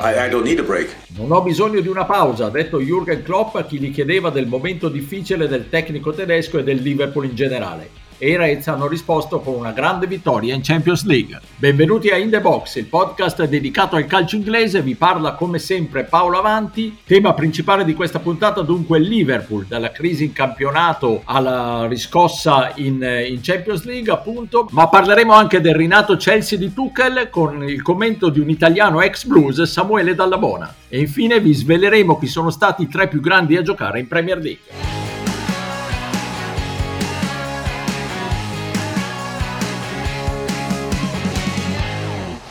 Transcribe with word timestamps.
I, 0.00 0.14
I. 0.14 0.88
Non 1.16 1.32
ho 1.32 1.42
bisogno 1.42 1.80
di 1.80 1.88
una 1.88 2.04
pausa, 2.04 2.46
ha 2.46 2.50
detto 2.50 2.80
Jürgen 2.80 3.22
Klopp 3.22 3.56
a 3.56 3.64
chi 3.64 3.78
gli 3.78 3.92
chiedeva 3.92 4.30
del 4.30 4.46
momento 4.46 4.88
difficile 4.88 5.48
del 5.48 5.68
tecnico 5.68 6.12
tedesco 6.12 6.58
e 6.58 6.64
del 6.64 6.78
Liverpool 6.78 7.26
in 7.26 7.34
generale 7.34 8.06
e 8.18 8.30
i 8.30 8.36
Reds 8.36 8.66
hanno 8.66 8.88
risposto 8.88 9.40
con 9.40 9.54
una 9.54 9.72
grande 9.72 10.06
vittoria 10.06 10.54
in 10.54 10.60
Champions 10.62 11.04
League. 11.04 11.40
Benvenuti 11.56 12.10
a 12.10 12.16
In 12.16 12.30
The 12.30 12.40
Box, 12.40 12.76
il 12.76 12.86
podcast 12.86 13.44
dedicato 13.44 13.96
al 13.96 14.06
calcio 14.06 14.36
inglese, 14.36 14.82
vi 14.82 14.96
parla 14.96 15.34
come 15.34 15.58
sempre 15.58 16.04
Paolo 16.04 16.38
Avanti. 16.38 16.98
Tema 17.04 17.32
principale 17.32 17.84
di 17.84 17.94
questa 17.94 18.18
puntata 18.18 18.62
dunque 18.62 18.98
Liverpool, 18.98 19.66
dalla 19.66 19.92
crisi 19.92 20.24
in 20.24 20.32
campionato 20.32 21.22
alla 21.24 21.86
riscossa 21.86 22.72
in, 22.76 23.02
in 23.28 23.38
Champions 23.40 23.84
League 23.84 24.12
appunto, 24.12 24.68
ma 24.72 24.88
parleremo 24.88 25.32
anche 25.32 25.60
del 25.60 25.74
rinato 25.74 26.16
Chelsea 26.16 26.58
di 26.58 26.72
Tuchel 26.72 27.28
con 27.30 27.62
il 27.62 27.82
commento 27.82 28.28
di 28.28 28.40
un 28.40 28.50
italiano 28.50 29.00
ex 29.00 29.24
blues, 29.24 29.62
Samuele 29.62 30.14
Dallabona. 30.14 30.74
E 30.88 30.98
infine 30.98 31.40
vi 31.40 31.54
sveleremo 31.54 32.18
chi 32.18 32.26
sono 32.26 32.50
stati 32.50 32.82
i 32.82 32.88
tre 32.88 33.08
più 33.08 33.20
grandi 33.20 33.56
a 33.56 33.62
giocare 33.62 34.00
in 34.00 34.08
Premier 34.08 34.38
League. 34.38 34.87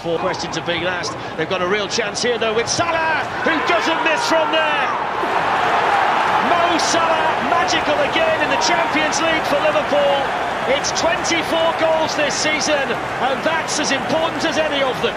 Four 0.07 0.19
questions 0.19 0.57
are 0.57 0.65
being 0.65 0.85
asked. 0.87 1.11
They've 1.35 1.49
got 1.49 1.61
a 1.61 1.67
real 1.67 1.89
chance 1.89 2.23
here 2.23 2.37
though 2.39 2.55
with 2.55 2.69
Salah, 2.69 3.27
who 3.43 3.51
doesn't 3.67 4.01
miss 4.07 4.23
from 4.31 4.47
there. 4.55 4.87
Mo 6.47 6.63
Salah, 6.79 7.27
magical 7.51 7.99
again 8.07 8.39
in 8.39 8.47
the 8.47 8.61
Champions 8.63 9.19
League 9.19 9.43
for 9.51 9.59
Liverpool. 9.59 10.15
It's 10.71 10.95
24 10.95 11.43
goals 11.83 12.15
this 12.15 12.33
season 12.33 12.87
and 13.27 13.35
that's 13.43 13.81
as 13.83 13.91
important 13.91 14.45
as 14.45 14.57
any 14.57 14.81
of 14.81 14.95
them. 15.03 15.15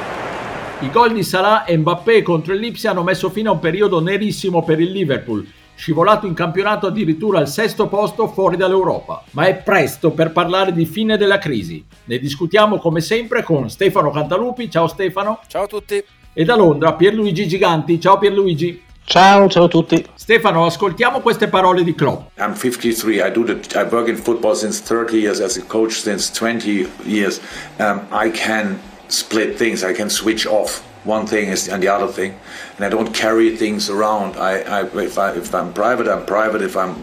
I 0.83 0.89
gol 0.91 1.13
di 1.13 1.23
Salah 1.23 1.67
e 1.67 1.77
Mbappé 1.77 2.23
contro 2.23 2.53
il 2.55 2.59
Lipsia 2.59 2.91
hanno 2.91 3.05
messo 3.05 3.31
fine 3.31 3.49
a 3.49 3.53
un 3.53 3.61
periodo 3.61 4.01
nerissimo 4.01 4.65
per 4.65 4.81
il 4.81 4.91
Liverpool 4.91 5.47
scivolato 5.81 6.27
in 6.27 6.35
campionato 6.35 6.87
addirittura 6.87 7.39
al 7.39 7.49
sesto 7.49 7.89
posto 7.89 8.29
fuori 8.29 8.59
dall'Europa. 8.59 9.25
Ma 9.31 9.47
è 9.47 9.57
presto 9.57 10.11
per 10.11 10.31
parlare 10.31 10.75
di 10.75 10.85
fine 10.85 11.17
della 11.17 11.39
crisi. 11.39 11.83
Ne 12.05 12.19
discutiamo 12.19 12.77
come 12.77 13.01
sempre 13.01 13.43
con 13.43 13.71
Stefano 13.71 14.11
Cantalupi. 14.11 14.71
Ciao 14.71 14.87
Stefano. 14.89 15.41
Ciao 15.47 15.63
a 15.63 15.67
tutti. 15.67 16.05
E 16.35 16.45
da 16.45 16.55
Londra 16.55 16.93
Pierluigi 16.93 17.49
Giganti. 17.49 17.99
Ciao 17.99 18.19
Pierluigi. 18.19 18.83
Ciao, 19.05 19.49
ciao 19.49 19.65
a 19.65 19.69
tutti. 19.69 20.05
Stefano, 20.15 20.67
ascoltiamo 20.67 21.21
queste 21.21 21.49
parole 21.49 21.83
di 21.83 21.95
Klopp. 21.95 22.39
I'm 22.39 22.55
53. 22.55 23.27
I 23.27 23.33
do 23.33 23.45
the, 23.45 23.59
I 23.75 23.89
work 23.91 24.09
in 24.09 24.17
football 24.17 24.53
since 24.53 24.83
30 24.83 25.17
years 25.17 25.41
as 25.41 25.57
a 25.57 25.63
coach 25.63 25.93
since 25.93 26.31
20 26.31 26.87
years. 27.05 27.41
Um, 27.79 28.03
I 28.13 28.31
can 28.31 28.79
split 29.09 29.57
things. 29.57 29.83
I 29.83 29.95
can 29.95 30.11
switch 30.11 30.47
off. 30.47 30.83
One 31.05 31.27
thing 31.27 31.49
is 31.49 31.69
and 31.69 31.83
the 31.83 31.89
other 31.89 32.09
thing, 32.09 32.35
and 32.77 32.85
I 32.85 32.89
don't 32.89 33.13
carry 33.13 33.57
things 33.57 33.89
around. 33.89 34.37
I, 34.37 34.61
I 34.61 34.81
if 35.03 35.19
I 35.19 35.33
if 35.33 35.55
I'm 35.55 35.73
private, 35.73 36.09
I'm 36.09 36.25
private. 36.27 36.63
If 36.63 36.77
I'm 36.77 36.95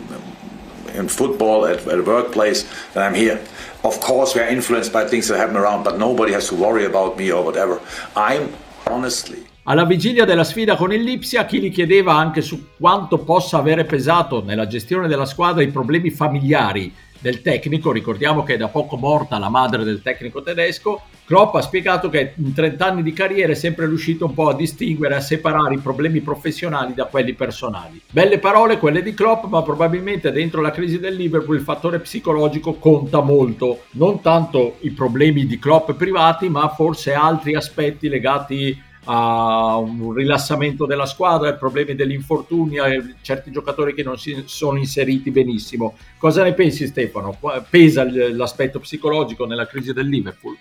in 0.94 1.08
football 1.08 1.66
at, 1.66 1.86
at 1.88 2.00
a 2.00 2.04
workplace, 2.04 2.66
then 2.94 3.04
I'm 3.04 3.16
here. 3.16 3.40
Of 3.84 4.00
course, 4.00 4.36
we 4.36 4.42
are 4.42 4.50
influenced 4.50 4.92
by 4.92 5.06
things 5.06 5.28
that 5.28 5.38
happen 5.38 5.56
around, 5.56 5.84
but 5.84 5.98
nobody 5.98 6.34
has 6.34 6.48
to 6.50 6.56
worry 6.56 6.86
about 6.86 7.18
me 7.18 7.32
or 7.32 7.44
whatever. 7.44 7.80
I'm 8.16 8.54
honestly. 8.88 9.46
Alla 9.70 9.84
vigilia 9.84 10.24
della 10.24 10.46
sfida 10.46 10.78
con 10.78 10.94
il 10.94 11.02
Lipsia, 11.02 11.46
chi 11.46 11.60
gli 11.60 11.72
chiedeva 11.72 12.14
anche 12.14 12.42
su 12.42 12.68
quanto 12.78 13.18
possa 13.18 13.58
avere 13.58 13.84
pesato 13.84 14.42
nella 14.42 14.66
gestione 14.66 15.10
della 15.10 15.26
squadra 15.26 15.62
i 15.62 15.68
problemi 15.68 16.10
familiari 16.10 16.94
del 17.20 17.42
tecnico, 17.42 17.92
ricordiamo 17.92 18.44
che 18.44 18.56
è 18.56 18.58
da 18.58 18.68
poco 18.68 18.98
morta 18.98 19.38
la 19.38 19.50
madre 19.50 19.84
del 19.84 20.02
tecnico 20.02 20.42
tedesco, 20.42 21.02
Klopp 21.26 21.56
ha 21.56 21.62
spiegato 21.62 22.10
che 22.10 22.34
in 22.38 22.54
30 22.54 22.86
anni 22.86 23.04
di 23.04 23.12
carriera 23.12 23.52
è 23.52 23.56
sempre 23.56 23.86
riuscito 23.86 24.26
un 24.26 24.34
po' 24.34 24.48
a 24.48 24.56
distinguere, 24.56 25.16
a 25.16 25.20
separare 25.20 25.76
i 25.76 25.80
problemi 25.80 26.22
professionali 26.22 26.94
da 26.94 27.06
quelli 27.06 27.34
personali. 27.34 28.02
Belle 28.10 28.40
parole 28.40 28.78
quelle 28.78 29.04
di 29.04 29.14
Klopp, 29.14 29.44
ma 29.46 29.62
probabilmente 29.62 30.32
dentro 30.32 30.62
la 30.62 30.72
crisi 30.72 31.00
del 31.00 31.16
Liverpool 31.16 31.58
il 31.58 31.64
fattore 31.64 32.00
psicologico 32.00 32.76
conta 32.76 33.22
molto, 33.22 33.84
non 33.92 34.22
tanto 34.22 34.78
i 34.82 34.92
problemi 34.92 35.46
di 35.46 35.60
Klopp 35.60 35.92
privati, 35.92 36.48
ma 36.48 36.70
forse 36.70 37.14
altri 37.14 37.56
aspetti 37.56 38.08
legati 38.08 38.86
a 39.10 39.78
un 39.78 40.12
rilassamento 40.14 40.86
della 40.86 41.06
squadra, 41.06 41.50
ai 41.50 41.58
problemi 41.58 41.96
dell'infortunio, 41.96 42.84
certi 43.22 43.52
giocatori 43.52 43.94
che 43.94 44.04
non 44.04 44.18
si 44.18 44.44
sono 44.46 44.78
inseriti 44.78 45.32
benissimo. 45.32 45.98
Cosa 46.18 46.44
ne 46.44 46.54
pensi 46.54 46.88
Stefano? 46.88 47.38
Pesa 47.70 48.06
l'aspetto 48.06 48.80
psicologico 48.80 49.46
nella 49.46 49.66
crisi 49.66 49.94
del 49.94 50.08
Liverpool? 50.08 50.58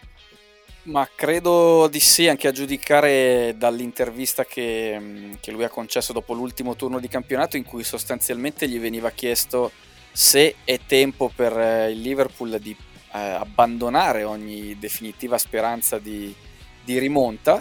Ma 0.85 1.09
credo 1.13 1.89
di 1.89 1.99
sì, 1.99 2.29
anche 2.29 2.47
a 2.47 2.53
giudicare 2.53 3.57
dall'intervista 3.59 4.45
che, 4.45 5.37
che, 5.41 5.51
lui 5.51 5.65
ha 5.65 5.69
concesso 5.69 6.13
dopo 6.13 6.33
l'ultimo 6.33 6.77
turno 6.77 7.01
di 7.01 7.09
campionato, 7.09 7.57
in 7.57 7.65
cui 7.65 7.83
sostanzialmente 7.83 8.69
gli 8.69 8.79
veniva 8.79 9.11
chiesto 9.11 9.73
se 10.13 10.57
è 10.63 10.79
tempo 10.87 11.33
per 11.35 11.59
eh, 11.59 11.91
il 11.91 12.01
Liverpool 12.01 12.61
di 12.61 12.71
eh, 12.71 13.19
abbandonare 13.19 14.23
ogni 14.23 14.79
definitiva 14.79 15.37
speranza 15.37 15.99
di, 15.99 16.33
di 16.85 16.99
rimonta 17.01 17.61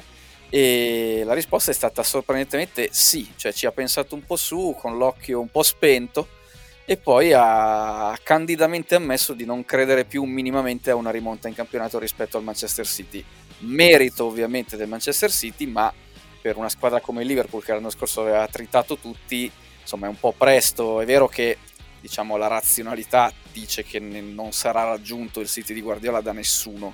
e 0.56 1.24
la 1.26 1.34
risposta 1.34 1.72
è 1.72 1.74
stata 1.74 2.02
sorprendentemente 2.02 2.88
sì, 2.90 3.30
cioè 3.36 3.52
ci 3.52 3.66
ha 3.66 3.74
pensato 3.74 4.16
un 4.16 4.24
po' 4.24 4.38
su 4.38 4.74
con 4.80 4.98
l'occhio 4.98 5.42
un 5.42 5.50
po' 5.50 5.64
spento 5.64 6.30
e 6.86 6.96
poi 6.96 7.34
ha 7.36 8.18
candidamente 8.24 8.96
ammesso 8.96 9.34
di 9.34 9.44
non 9.44 9.66
credere 9.66 10.06
più 10.06 10.24
minimamente 10.24 10.92
a 10.92 10.96
una 10.96 11.12
rimonta 11.12 11.50
in 11.50 11.56
campionato 11.56 12.00
rispetto 12.00 12.38
al 12.38 12.44
Manchester 12.44 12.88
City. 12.88 13.22
Merito 13.60 14.24
ovviamente 14.24 14.78
del 14.78 14.88
Manchester 14.88 15.30
City, 15.30 15.66
ma 15.66 15.94
per 16.42 16.56
una 16.56 16.70
squadra 16.70 17.02
come 17.02 17.24
il 17.24 17.28
Liverpool 17.28 17.62
che 17.62 17.74
l'anno 17.74 17.90
scorso 17.90 18.22
aveva 18.22 18.48
tritato 18.48 18.98
tutti, 18.98 19.52
insomma 19.82 20.06
è 20.06 20.10
un 20.10 20.18
po' 20.18 20.32
presto. 20.32 21.02
È 21.02 21.06
vero 21.06 21.28
che 21.28 21.58
diciamo, 22.00 22.38
la 22.38 22.48
razionalità 22.48 23.30
dice 23.52 23.84
che 23.84 24.00
non 24.00 24.54
sarà 24.54 24.86
raggiunto 24.86 25.42
il 25.42 25.50
City 25.50 25.74
di 25.74 25.82
Guardiola 25.82 26.22
da 26.22 26.32
nessuno 26.32 26.94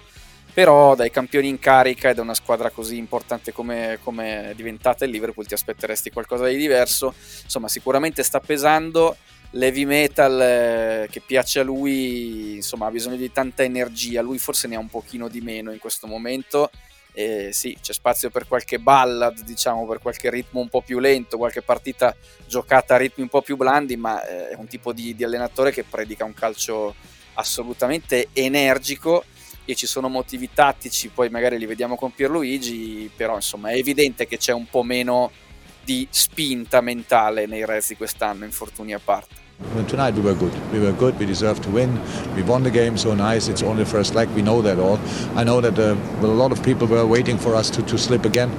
però 0.53 0.95
dai 0.95 1.09
campioni 1.09 1.47
in 1.47 1.59
carica 1.59 2.09
e 2.09 2.13
da 2.13 2.22
una 2.22 2.34
squadra 2.34 2.69
così 2.69 2.97
importante 2.97 3.51
come, 3.51 4.00
come 4.03 4.50
è 4.50 4.53
diventata 4.53 5.06
il 5.06 5.12
Liverpool 5.12 5.47
ti 5.47 5.53
aspetteresti 5.53 6.12
qualcosa 6.12 6.47
di 6.47 6.57
diverso. 6.57 7.13
Insomma 7.44 7.67
sicuramente 7.67 8.23
sta 8.23 8.39
pesando. 8.39 9.16
L'heavy 9.51 9.84
metal 9.84 10.41
eh, 10.41 11.07
che 11.09 11.22
piace 11.22 11.59
a 11.59 11.63
lui 11.63 12.56
insomma 12.56 12.88
ha 12.88 12.91
bisogno 12.91 13.17
di 13.17 13.31
tanta 13.31 13.63
energia. 13.63 14.22
Lui 14.22 14.40
forse 14.40 14.67
ne 14.67 14.75
ha 14.75 14.79
un 14.79 14.90
pochino 14.90 15.28
di 15.28 15.41
meno 15.41 15.72
in 15.72 15.79
questo 15.79 16.07
momento. 16.07 16.69
E 17.13 17.50
sì, 17.51 17.78
c'è 17.81 17.91
spazio 17.91 18.29
per 18.29 18.47
qualche 18.47 18.79
ballad, 18.79 19.41
diciamo, 19.41 19.85
per 19.85 20.00
qualche 20.00 20.29
ritmo 20.29 20.61
un 20.61 20.69
po' 20.69 20.81
più 20.81 21.00
lento, 21.00 21.38
qualche 21.38 21.61
partita 21.61 22.16
giocata 22.47 22.95
a 22.95 22.97
ritmi 22.97 23.23
un 23.23 23.29
po' 23.29 23.41
più 23.41 23.57
blandi, 23.57 23.97
ma 23.97 24.25
eh, 24.25 24.50
è 24.50 24.56
un 24.56 24.67
tipo 24.67 24.94
di, 24.94 25.13
di 25.13 25.25
allenatore 25.25 25.72
che 25.72 25.84
predica 25.84 26.23
un 26.23 26.34
calcio 26.34 26.95
assolutamente 27.34 28.29
energico 28.31 29.25
e 29.66 29.75
ci 29.75 29.88
sono 29.88 30.09
motivi 30.09 30.49
tattici, 30.53 31.09
poi 31.09 31.29
magari 31.29 31.57
li 31.57 31.66
vediamo 31.66 31.95
con 31.95 32.13
Pierluigi, 32.13 33.09
però 33.16 33.35
insomma 33.35 33.69
è 33.69 33.75
evidente 33.75 34.27
che 34.27 34.38
c'è 34.38 34.53
un 34.53 34.67
po' 34.69 34.83
meno 34.83 35.31
di 35.83 36.07
spinta 36.09 36.81
mentale 36.81 37.45
nei 37.45 37.66
Reds 37.66 37.89
di 37.89 37.95
quest'anno, 37.95 38.45
infortuni 38.45 38.94
a 38.94 38.99
parte. 39.03 39.49
Tonight 39.88 40.16
we 40.16 40.22
were 40.22 40.33
good. 40.33 40.53
We 40.72 40.79
were 40.79 40.91
good. 40.91 41.19
We 41.19 41.25
deserved 41.25 41.63
to 41.63 41.69
win. 41.69 41.99
We 42.35 42.41
won 42.41 42.63
the 42.63 42.72
game 42.72 42.97
so 42.97 43.13
nice. 43.13 43.47
It's 43.47 43.61
only 43.61 43.83
the 43.83 43.89
first 43.89 44.16
leg. 44.16 44.27
We 44.29 44.41
know 44.41 44.61
that 44.63 44.79
all. 44.79 44.99
I 45.35 45.44
know 45.44 45.61
that 45.61 45.78
uh, 45.78 45.95
well, 46.19 46.31
a 46.31 46.33
lot 46.33 46.51
of 46.51 46.63
people 46.63 46.88
were 46.88 47.05
waiting 47.05 47.38
for 47.38 47.55
us 47.55 47.69
to, 47.72 47.83
to 47.83 47.97
slip 47.97 48.25
again, 48.25 48.49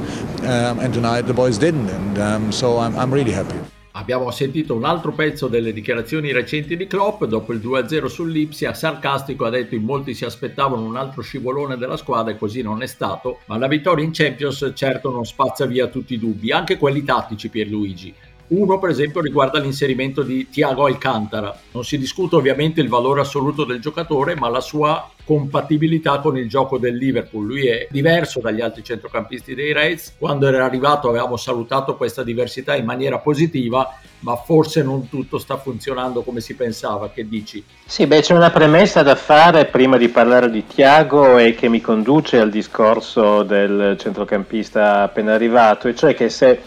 um, 0.42 0.78
and 0.78 0.94
tonight 0.94 1.22
the 1.22 1.34
boys 1.34 1.58
didn't, 1.58 1.88
and 1.90 2.19
um, 2.19 2.52
so 2.52 2.78
I'm, 2.78 2.96
I'm 2.96 3.12
really 3.12 3.32
happy. 3.32 3.58
Abbiamo 3.94 4.30
sentito 4.30 4.75
un 4.75 4.84
altro 4.84 5.12
pezzo 5.12 5.48
delle 5.48 5.70
dichiarazioni 5.70 6.32
recenti 6.32 6.78
di 6.78 6.86
Klopp, 6.86 7.25
dopo 7.25 7.53
il 7.53 7.58
2-0 7.58 8.06
sull'Ipsia, 8.06 8.72
sarcastico 8.72 9.44
ha 9.44 9.50
detto 9.50 9.75
in 9.75 9.82
molti 9.82 10.14
si 10.14 10.25
aspettavano 10.25 10.82
un 10.82 10.97
altro 10.97 11.20
scivolone 11.20 11.76
della 11.76 11.98
squadra 11.98 12.32
e 12.32 12.38
così 12.38 12.62
non 12.62 12.81
è 12.81 12.86
stato, 12.86 13.40
ma 13.46 13.58
la 13.58 13.69
vittoria 13.69 14.02
in 14.02 14.12
Champions 14.12 14.72
certo 14.75 15.11
non 15.11 15.26
spazza 15.26 15.67
via 15.67 15.88
tutti 15.88 16.14
i 16.14 16.19
dubbi, 16.19 16.52
anche 16.52 16.78
quelli 16.78 17.05
tattici 17.05 17.50
Pierluigi. 17.50 18.14
Uno, 18.49 18.78
per 18.78 18.88
esempio, 18.88 19.20
riguarda 19.20 19.58
l'inserimento 19.58 20.22
di 20.22 20.49
Thiago 20.49 20.87
Alcantara. 20.87 21.58
Non 21.72 21.84
si 21.84 21.99
discute 21.99 22.37
ovviamente 22.37 22.81
il 22.81 22.88
valore 22.88 23.20
assoluto 23.20 23.64
del 23.64 23.81
giocatore, 23.81 24.34
ma 24.37 24.49
la 24.49 24.61
sua 24.61 25.11
compatibilità 25.24 26.19
con 26.19 26.36
il 26.36 26.48
gioco 26.48 26.78
del 26.78 26.96
Liverpool. 26.96 27.46
Lui 27.46 27.66
è 27.66 27.86
diverso 27.90 28.40
dagli 28.40 28.60
altri 28.60 28.82
centrocampisti 28.82 29.54
dei 29.54 29.72
Reds. 29.72 30.14
Quando 30.19 30.46
era 30.46 30.64
arrivato 30.64 31.08
avevamo 31.08 31.36
salutato 31.36 31.96
questa 31.96 32.22
diversità 32.22 32.74
in 32.76 32.84
maniera 32.84 33.19
positiva. 33.19 33.88
Ma 34.22 34.36
forse 34.36 34.82
non 34.82 35.08
tutto 35.08 35.38
sta 35.38 35.56
funzionando 35.56 36.22
come 36.22 36.40
si 36.40 36.54
pensava, 36.54 37.10
che 37.10 37.28
dici? 37.28 37.62
Sì, 37.84 38.06
beh, 38.06 38.20
c'è 38.20 38.34
una 38.34 38.50
premessa 38.50 39.02
da 39.02 39.14
fare 39.14 39.66
prima 39.66 39.96
di 39.96 40.08
parlare 40.08 40.50
di 40.50 40.66
Tiago 40.66 41.38
e 41.38 41.54
che 41.54 41.69
mi 41.69 41.80
conduce 41.80 42.38
al 42.38 42.50
discorso 42.50 43.42
del 43.42 43.96
centrocampista 43.98 45.02
appena 45.02 45.34
arrivato, 45.34 45.88
e 45.88 45.94
cioè 45.94 46.14
che 46.14 46.28
se 46.28 46.60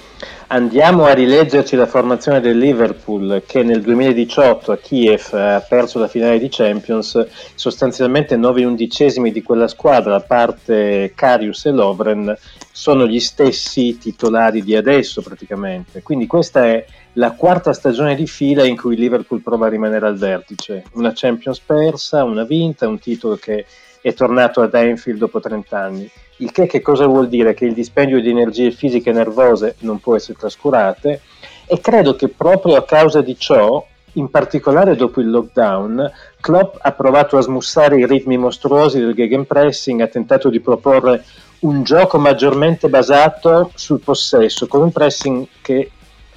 andiamo 0.47 1.05
a 1.05 1.13
rileggerci 1.13 1.75
la 1.75 1.87
formazione 1.87 2.39
del 2.39 2.57
Liverpool 2.57 3.41
che 3.45 3.63
nel 3.63 3.81
2018 3.81 4.71
a 4.71 4.77
Kiev 4.77 5.33
ha 5.33 5.65
perso 5.67 5.97
la 5.97 6.07
finale 6.07 6.37
di 6.37 6.49
Champions, 6.49 7.25
sostanzialmente 7.55 8.35
9 8.35 8.63
undicesimi 8.65 9.31
di 9.31 9.41
quella 9.41 9.67
squadra, 9.67 10.15
a 10.15 10.21
parte 10.21 11.13
Carius 11.15 11.65
e 11.65 11.71
Lovren, 11.71 12.37
sono 12.71 13.07
gli 13.07 13.19
stessi 13.19 13.97
titolari 13.97 14.61
di 14.61 14.75
adesso 14.75 15.21
praticamente. 15.21 16.01
Quindi 16.01 16.27
questa 16.27 16.65
è 16.65 16.85
la 17.17 17.31
quarta 17.31 17.73
stagione 17.73 18.15
di 18.15 18.27
fila 18.27 18.65
in 18.65 18.75
cui 18.75 18.95
Liverpool 18.95 19.41
prova 19.41 19.67
a 19.67 19.69
rimanere 19.69 20.07
al 20.07 20.17
vertice. 20.17 20.83
Una 20.93 21.13
Champions 21.13 21.59
persa, 21.59 22.23
una 22.23 22.43
vinta, 22.43 22.87
un 22.87 22.99
titolo 22.99 23.35
che 23.35 23.65
è 24.01 24.13
tornato 24.13 24.61
ad 24.61 24.73
Anfield 24.73 25.19
dopo 25.19 25.39
30 25.39 25.79
anni. 25.79 26.09
Il 26.37 26.51
che, 26.51 26.67
che 26.67 26.81
cosa 26.81 27.05
vuol 27.05 27.29
dire? 27.29 27.53
Che 27.53 27.65
il 27.65 27.73
dispendio 27.73 28.19
di 28.19 28.29
energie 28.29 28.71
fisiche 28.71 29.11
e 29.11 29.13
nervose 29.13 29.75
non 29.79 29.99
può 29.99 30.15
essere 30.15 30.37
trascurate 30.37 31.21
e 31.65 31.79
credo 31.79 32.15
che 32.15 32.27
proprio 32.27 32.75
a 32.75 32.83
causa 32.83 33.21
di 33.21 33.37
ciò, 33.39 33.85
in 34.13 34.29
particolare 34.29 34.95
dopo 34.95 35.21
il 35.21 35.29
lockdown, 35.29 36.11
Klopp 36.41 36.75
ha 36.81 36.91
provato 36.91 37.37
a 37.37 37.41
smussare 37.41 37.97
i 37.97 38.05
ritmi 38.05 38.37
mostruosi 38.37 38.99
del 38.99 39.13
gegenpressing, 39.13 40.01
ha 40.01 40.07
tentato 40.07 40.49
di 40.49 40.59
proporre 40.59 41.23
un 41.59 41.83
gioco 41.83 42.17
maggiormente 42.17 42.89
basato 42.89 43.71
sul 43.73 44.01
possesso, 44.01 44.67
con 44.67 44.81
un 44.81 44.91
pressing 44.91 45.47
che 45.61 45.89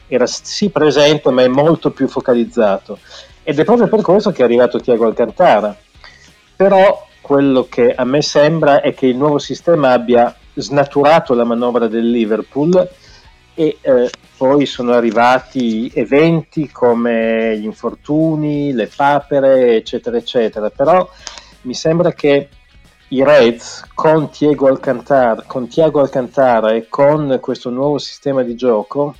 era 0.08 0.26
sì 0.26 0.70
presente 0.70 1.30
ma 1.30 1.42
è 1.42 1.48
molto 1.48 1.90
più 1.90 2.08
focalizzato. 2.08 2.98
Ed 3.42 3.58
è 3.58 3.64
proprio 3.64 3.88
per 3.88 4.02
questo 4.02 4.30
che 4.32 4.42
è 4.42 4.44
arrivato 4.44 4.80
Tiago 4.80 5.06
Alcantara. 5.06 5.76
Però 6.56 7.06
quello 7.20 7.66
che 7.68 7.94
a 7.94 8.04
me 8.04 8.22
sembra 8.22 8.80
è 8.80 8.92
che 8.94 9.06
il 9.06 9.16
nuovo 9.16 9.38
sistema 9.38 9.92
abbia 9.92 10.34
snaturato 10.54 11.34
la 11.34 11.44
manovra 11.44 11.86
del 11.86 12.10
Liverpool 12.10 12.88
e 13.54 13.78
eh, 13.80 14.10
poi 14.36 14.66
sono 14.66 14.92
arrivati 14.92 15.90
eventi 15.94 16.70
come 16.70 17.58
gli 17.58 17.64
infortuni, 17.64 18.72
le 18.72 18.90
papere, 18.94 19.76
eccetera, 19.76 20.16
eccetera. 20.16 20.70
Però 20.70 21.08
mi 21.62 21.74
sembra 21.74 22.12
che 22.12 22.48
i 23.08 23.24
Reds 23.24 23.84
con 23.94 24.30
Tiago 24.30 24.68
Alcantara, 24.68 25.42
con 25.46 25.66
Tiago 25.66 26.00
Alcantara 26.00 26.72
e 26.72 26.88
con 26.88 27.38
questo 27.40 27.70
nuovo 27.70 27.98
sistema 27.98 28.42
di 28.42 28.54
gioco, 28.54 29.14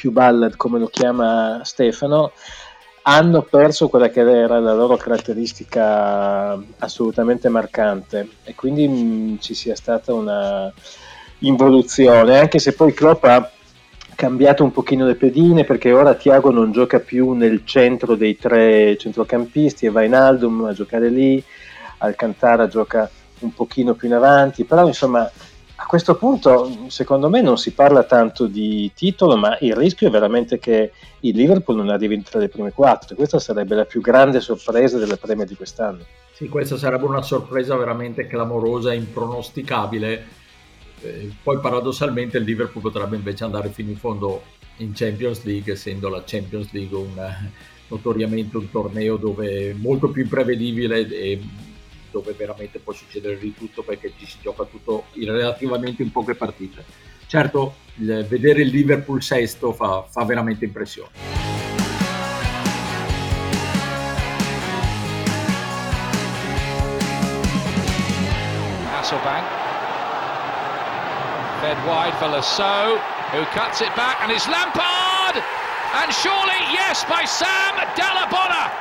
più 0.00 0.12
ballad 0.12 0.56
come 0.56 0.78
lo 0.78 0.86
chiama 0.86 1.60
Stefano, 1.62 2.32
hanno 3.02 3.42
perso 3.42 3.88
quella 3.88 4.08
che 4.08 4.20
era 4.20 4.58
la 4.58 4.72
loro 4.72 4.96
caratteristica 4.96 6.58
assolutamente 6.78 7.50
marcante. 7.50 8.26
E 8.44 8.54
quindi 8.54 8.88
mh, 8.88 8.94
mm, 8.94 9.36
ci 9.40 9.52
sia 9.52 9.74
stata 9.76 10.14
una 10.14 10.72
involuzione, 11.40 12.38
anche 12.38 12.58
se 12.58 12.72
poi 12.72 12.94
Klopp 12.94 13.24
ha 13.24 13.50
cambiato 14.14 14.64
un 14.64 14.72
pochino 14.72 15.04
le 15.06 15.16
pedine 15.16 15.64
perché 15.64 15.92
ora 15.92 16.14
Tiago 16.14 16.50
non 16.50 16.72
gioca 16.72 16.98
più 16.98 17.32
nel 17.32 17.62
centro 17.64 18.14
dei 18.14 18.36
tre 18.38 18.96
centrocampisti 18.96 19.84
e 19.84 19.90
va 19.90 20.02
in 20.02 20.14
Aldum 20.14 20.64
a 20.64 20.72
giocare 20.72 21.10
lì, 21.10 21.42
Alcantara 21.98 22.68
gioca 22.68 23.10
un 23.40 23.52
pochino 23.52 23.92
più 23.92 24.08
in 24.08 24.14
avanti, 24.14 24.64
però 24.64 24.86
insomma 24.86 25.30
questo 25.90 26.14
punto, 26.14 26.86
secondo 26.86 27.28
me, 27.28 27.42
non 27.42 27.58
si 27.58 27.72
parla 27.72 28.04
tanto 28.04 28.46
di 28.46 28.92
titolo, 28.94 29.36
ma 29.36 29.58
il 29.58 29.74
rischio 29.74 30.06
è 30.06 30.10
veramente 30.12 30.60
che 30.60 30.92
il 31.18 31.34
Liverpool 31.34 31.78
non 31.78 31.88
arrivi 31.88 32.22
tra 32.22 32.38
le 32.38 32.48
prime 32.48 32.70
quattro. 32.70 33.16
Questa 33.16 33.40
sarebbe 33.40 33.74
la 33.74 33.84
più 33.86 34.00
grande 34.00 34.38
sorpresa 34.38 34.98
delle 34.98 35.16
Premier 35.16 35.48
di 35.48 35.56
quest'anno. 35.56 36.04
Sì, 36.32 36.48
questa 36.48 36.76
sarebbe 36.76 37.06
una 37.06 37.22
sorpresa 37.22 37.74
veramente 37.74 38.28
clamorosa, 38.28 38.92
impronosticabile. 38.92 40.26
Eh, 41.00 41.32
poi 41.42 41.58
paradossalmente 41.58 42.38
il 42.38 42.44
Liverpool 42.44 42.84
potrebbe 42.84 43.16
invece 43.16 43.42
andare 43.42 43.70
fino 43.70 43.90
in 43.90 43.96
fondo 43.96 44.42
in 44.76 44.92
Champions 44.94 45.42
League, 45.42 45.72
essendo 45.72 46.08
la 46.08 46.22
Champions 46.24 46.70
League 46.70 46.96
un, 46.96 47.34
notoriamente 47.88 48.56
un 48.56 48.70
torneo 48.70 49.16
dove 49.16 49.70
è 49.70 49.72
molto 49.72 50.10
più 50.10 50.22
imprevedibile 50.22 51.08
e 51.08 51.40
dove 52.10 52.32
veramente 52.32 52.78
può 52.78 52.92
succedere 52.92 53.38
di 53.38 53.54
tutto 53.54 53.82
perché 53.82 54.12
ci 54.18 54.26
si 54.26 54.38
gioca 54.40 54.64
tutto 54.64 55.06
relativamente 55.14 56.02
in 56.02 56.10
poche 56.10 56.34
partite. 56.34 56.84
Certo, 57.26 57.74
vedere 57.94 58.62
il 58.62 58.68
Liverpool 58.68 59.22
sesto 59.22 59.72
fa, 59.72 60.02
fa 60.02 60.24
veramente 60.24 60.64
impressione. 60.64 61.10
Hasselbank 68.92 69.58
fed 71.60 71.76
wide 71.84 72.16
for 72.16 72.28
Lasso, 72.28 72.96
who 73.32 73.44
cuts 73.52 73.82
it 73.82 73.94
back, 73.94 74.22
and 74.22 74.32
it's 74.32 74.48
Lampard! 74.48 75.36
And 75.92 76.10
surely, 76.10 76.56
yes, 76.72 77.04
by 77.04 77.24
Sam 77.26 77.76
Dallabonna! 77.94 78.72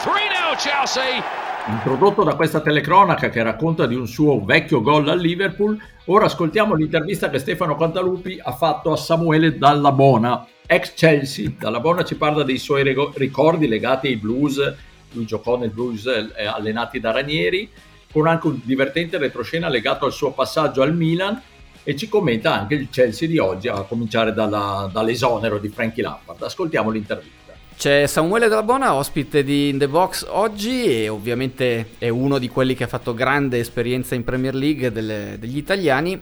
3-0 0.00 0.56
Chelsea, 0.58 1.20
Introdotto 1.66 2.24
da 2.24 2.34
questa 2.34 2.60
telecronaca 2.60 3.30
che 3.30 3.42
racconta 3.42 3.86
di 3.86 3.94
un 3.94 4.06
suo 4.06 4.44
vecchio 4.44 4.82
gol 4.82 5.08
al 5.08 5.18
Liverpool, 5.18 5.80
ora 6.06 6.26
ascoltiamo 6.26 6.74
l'intervista 6.74 7.30
che 7.30 7.38
Stefano 7.38 7.74
Cantalupi 7.74 8.38
ha 8.42 8.52
fatto 8.52 8.92
a 8.92 8.98
Samuele 8.98 9.56
Dallabona, 9.56 10.46
ex 10.66 10.92
Chelsea. 10.92 11.50
Dallabona 11.58 12.04
ci 12.04 12.16
parla 12.16 12.42
dei 12.42 12.58
suoi 12.58 12.94
ricordi 13.14 13.66
legati 13.66 14.08
ai 14.08 14.16
blues, 14.16 14.74
lui 15.12 15.24
giocò 15.24 15.56
nel 15.56 15.70
blues 15.70 16.04
eh, 16.04 16.44
allenati 16.44 17.00
da 17.00 17.12
Ranieri, 17.12 17.70
con 18.12 18.26
anche 18.26 18.46
un 18.46 18.60
divertente 18.62 19.16
retroscena 19.16 19.70
legato 19.70 20.04
al 20.04 20.12
suo 20.12 20.32
passaggio 20.32 20.82
al 20.82 20.94
Milan 20.94 21.40
e 21.82 21.96
ci 21.96 22.10
commenta 22.10 22.52
anche 22.52 22.74
il 22.74 22.88
Chelsea 22.90 23.26
di 23.26 23.38
oggi, 23.38 23.68
a 23.68 23.80
cominciare 23.84 24.34
dalla, 24.34 24.90
dall'esonero 24.92 25.56
di 25.56 25.68
Frankie 25.68 26.02
Lampard. 26.02 26.42
Ascoltiamo 26.42 26.90
l'intervista. 26.90 27.43
C'è 27.76 28.06
Samuele 28.06 28.48
Dallabona, 28.48 28.94
ospite 28.94 29.42
di 29.44 29.68
In 29.68 29.78
The 29.78 29.88
Box 29.88 30.26
oggi 30.28 30.84
e 30.84 31.08
ovviamente 31.08 31.90
è 31.98 32.08
uno 32.08 32.38
di 32.38 32.48
quelli 32.48 32.74
che 32.74 32.84
ha 32.84 32.86
fatto 32.86 33.12
grande 33.12 33.58
esperienza 33.58 34.14
in 34.14 34.24
Premier 34.24 34.54
League 34.54 34.90
delle, 34.90 35.36
degli 35.38 35.58
italiani. 35.58 36.20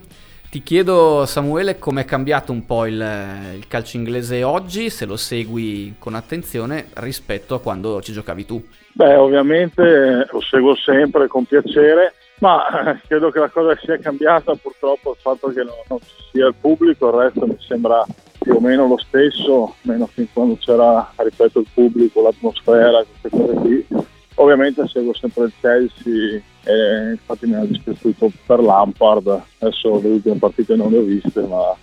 Ti 0.50 0.62
chiedo 0.62 1.25
Samuele 1.25 1.78
come 1.78 2.02
è 2.02 2.04
cambiato 2.04 2.52
un 2.52 2.66
po' 2.66 2.84
il, 2.87 3.00
il, 3.54 3.66
calcio 3.69 3.96
inglese 3.96 4.43
oggi, 4.43 4.90
se 4.90 5.06
lo 5.06 5.16
segui 5.16 5.94
con 5.99 6.14
attenzione 6.14 6.88
rispetto 6.94 7.55
a 7.55 7.60
quando 7.60 8.02
ci 8.02 8.12
giocavi 8.12 8.44
tu. 8.44 8.62
Beh, 8.93 9.14
ovviamente 9.14 10.26
lo 10.31 10.40
seguo 10.40 10.75
sempre 10.75 11.28
con 11.28 11.44
piacere, 11.44 12.14
ma 12.40 12.98
credo 13.06 13.31
che 13.31 13.38
la 13.38 13.48
cosa 13.48 13.78
sia 13.81 13.98
cambiata 13.98 14.55
purtroppo 14.56 15.12
il 15.12 15.19
fatto 15.20 15.48
che 15.48 15.62
non, 15.62 15.76
non 15.88 15.98
sia 16.32 16.48
il 16.48 16.55
pubblico, 16.60 17.08
il 17.08 17.14
resto 17.14 17.46
mi 17.46 17.56
sembra 17.60 18.05
più 18.42 18.56
o 18.56 18.60
meno 18.60 18.86
lo 18.86 18.98
stesso, 18.98 19.74
meno 19.82 20.06
fin 20.06 20.28
quando 20.32 20.56
c'era, 20.56 21.12
ripeto, 21.16 21.60
il 21.60 21.66
pubblico, 21.72 22.22
l'atmosfera, 22.22 23.04
queste 23.20 23.30
cose 23.30 23.54
qui. 23.60 23.86
Ovviamente 24.36 24.86
seguo 24.88 25.14
sempre 25.14 25.44
il 25.44 25.52
Chelsea 25.60 26.40
e 26.64 27.10
infatti 27.12 27.46
mi 27.46 27.54
ha 27.54 27.64
dispiaciuto 27.64 28.30
per 28.46 28.60
Lampard, 28.60 29.42
adesso 29.58 30.00
le 30.00 30.08
ultime 30.08 30.36
partite 30.36 30.74
non 30.74 30.90
le 30.90 30.98
ho 30.98 31.02
viste, 31.02 31.40
ma 31.43 31.76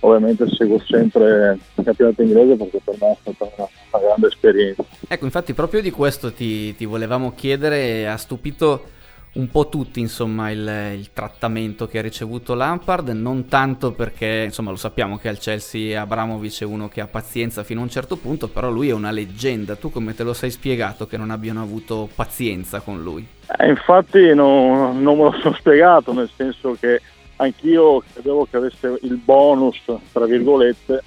ovviamente 0.00 0.48
seguo 0.48 0.78
sempre 0.80 1.58
il 1.74 1.84
campionato 1.84 2.22
inglese 2.22 2.56
perché 2.56 2.80
per 2.82 2.96
me 3.00 3.12
è 3.12 3.16
stata 3.20 3.52
una, 3.56 3.68
una 3.92 4.02
grande 4.02 4.26
esperienza. 4.28 4.84
Ecco, 5.08 5.24
infatti 5.24 5.52
proprio 5.52 5.82
di 5.82 5.90
questo 5.90 6.32
ti, 6.32 6.74
ti 6.74 6.84
volevamo 6.86 7.32
chiedere, 7.34 8.08
ha 8.08 8.16
stupito 8.16 8.98
un 9.32 9.48
po' 9.48 9.68
tutti 9.68 10.00
insomma 10.00 10.50
il, 10.50 10.94
il, 10.96 11.12
trattamento 11.12 11.86
che 11.86 11.98
ha 11.98 12.02
ricevuto 12.02 12.54
Lampard, 12.54 13.10
non 13.10 13.46
tanto 13.46 13.92
perché 13.92 14.42
insomma 14.46 14.70
lo 14.70 14.76
sappiamo 14.76 15.18
che 15.18 15.28
al 15.28 15.38
Chelsea 15.38 16.00
Abramovic 16.00 16.62
è 16.62 16.64
uno 16.64 16.88
che 16.88 17.00
ha 17.00 17.06
pazienza 17.06 17.62
fino 17.62 17.80
a 17.80 17.84
un 17.84 17.90
certo 17.90 18.16
punto, 18.16 18.48
però 18.48 18.70
lui 18.70 18.88
è 18.88 18.92
una 18.92 19.12
leggenda, 19.12 19.76
tu 19.76 19.90
come 19.90 20.14
te 20.14 20.24
lo 20.24 20.32
sei 20.32 20.50
spiegato 20.50 21.06
che 21.06 21.16
non 21.16 21.30
abbiano 21.30 21.62
avuto 21.62 22.08
pazienza 22.12 22.80
con 22.80 23.02
lui? 23.02 23.24
Eh, 23.58 23.68
infatti 23.68 24.34
no, 24.34 24.92
non 24.92 25.16
me 25.16 25.24
lo 25.24 25.32
sono 25.40 25.54
spiegato, 25.54 26.12
nel 26.12 26.30
senso 26.34 26.76
che 26.80 27.00
anch'io 27.36 28.02
credevo 28.12 28.48
che 28.50 28.56
avesse 28.56 28.98
il 29.02 29.16
bonus, 29.16 29.80
tra 30.12 30.24
virgolette, 30.26 31.02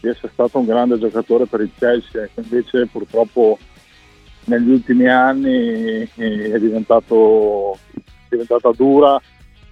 di 0.00 0.08
essere 0.08 0.30
stato 0.32 0.58
un 0.58 0.66
grande 0.66 0.98
giocatore 0.98 1.46
per 1.46 1.60
il 1.60 1.70
Chelsea, 1.78 2.28
invece 2.34 2.86
purtroppo 2.86 3.58
negli 4.44 4.70
ultimi 4.70 5.08
anni 5.08 6.08
è, 6.14 6.58
diventato, 6.58 7.78
è 7.94 8.28
diventata 8.30 8.70
dura 8.72 9.20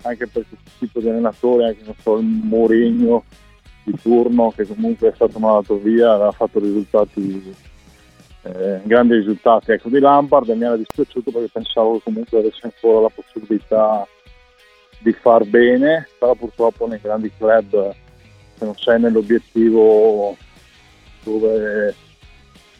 anche 0.02 0.26
per 0.26 0.44
questo 0.46 0.70
tipo 0.78 1.00
di 1.00 1.08
allenatore, 1.08 1.66
anche 1.66 1.82
non 1.84 1.94
so, 2.00 2.18
il 2.18 2.24
Mourinho 2.24 3.24
di 3.84 3.94
turno 4.00 4.52
che 4.54 4.66
comunque 4.66 5.08
è 5.08 5.14
stato 5.14 5.38
mandato 5.38 5.78
via, 5.78 6.12
aveva 6.12 6.32
fatto 6.32 6.60
risultati, 6.60 7.54
eh, 8.42 8.80
grandi 8.84 9.14
risultati. 9.14 9.72
Ecco, 9.72 9.88
di 9.88 9.98
Lampard 9.98 10.48
mi 10.50 10.64
era 10.64 10.76
dispiaciuto 10.76 11.30
perché 11.30 11.48
pensavo 11.52 11.98
comunque 12.00 12.38
avesse 12.38 12.60
ancora 12.62 13.02
la 13.02 13.10
possibilità 13.12 14.06
di 15.00 15.12
far 15.12 15.44
bene, 15.44 16.08
però 16.18 16.34
purtroppo 16.34 16.86
nei 16.86 17.00
grandi 17.00 17.32
club 17.36 17.94
se 18.58 18.64
non 18.64 18.74
sei 18.76 19.00
nell'obiettivo 19.00 20.36
dove, 21.22 21.94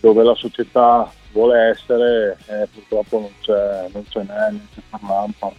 dove 0.01 0.23
la 0.25 0.35
società 0.35 1.11
vuole 1.33 1.71
essere 1.71 2.37
e 2.47 2.69
purtroppo 2.73 3.21
non 3.21 3.31
c'è, 3.41 3.89
non 3.93 4.05
c'è 4.09 4.23
niente 4.23 4.83
per 4.91 5.01
Lampard. 5.03 5.57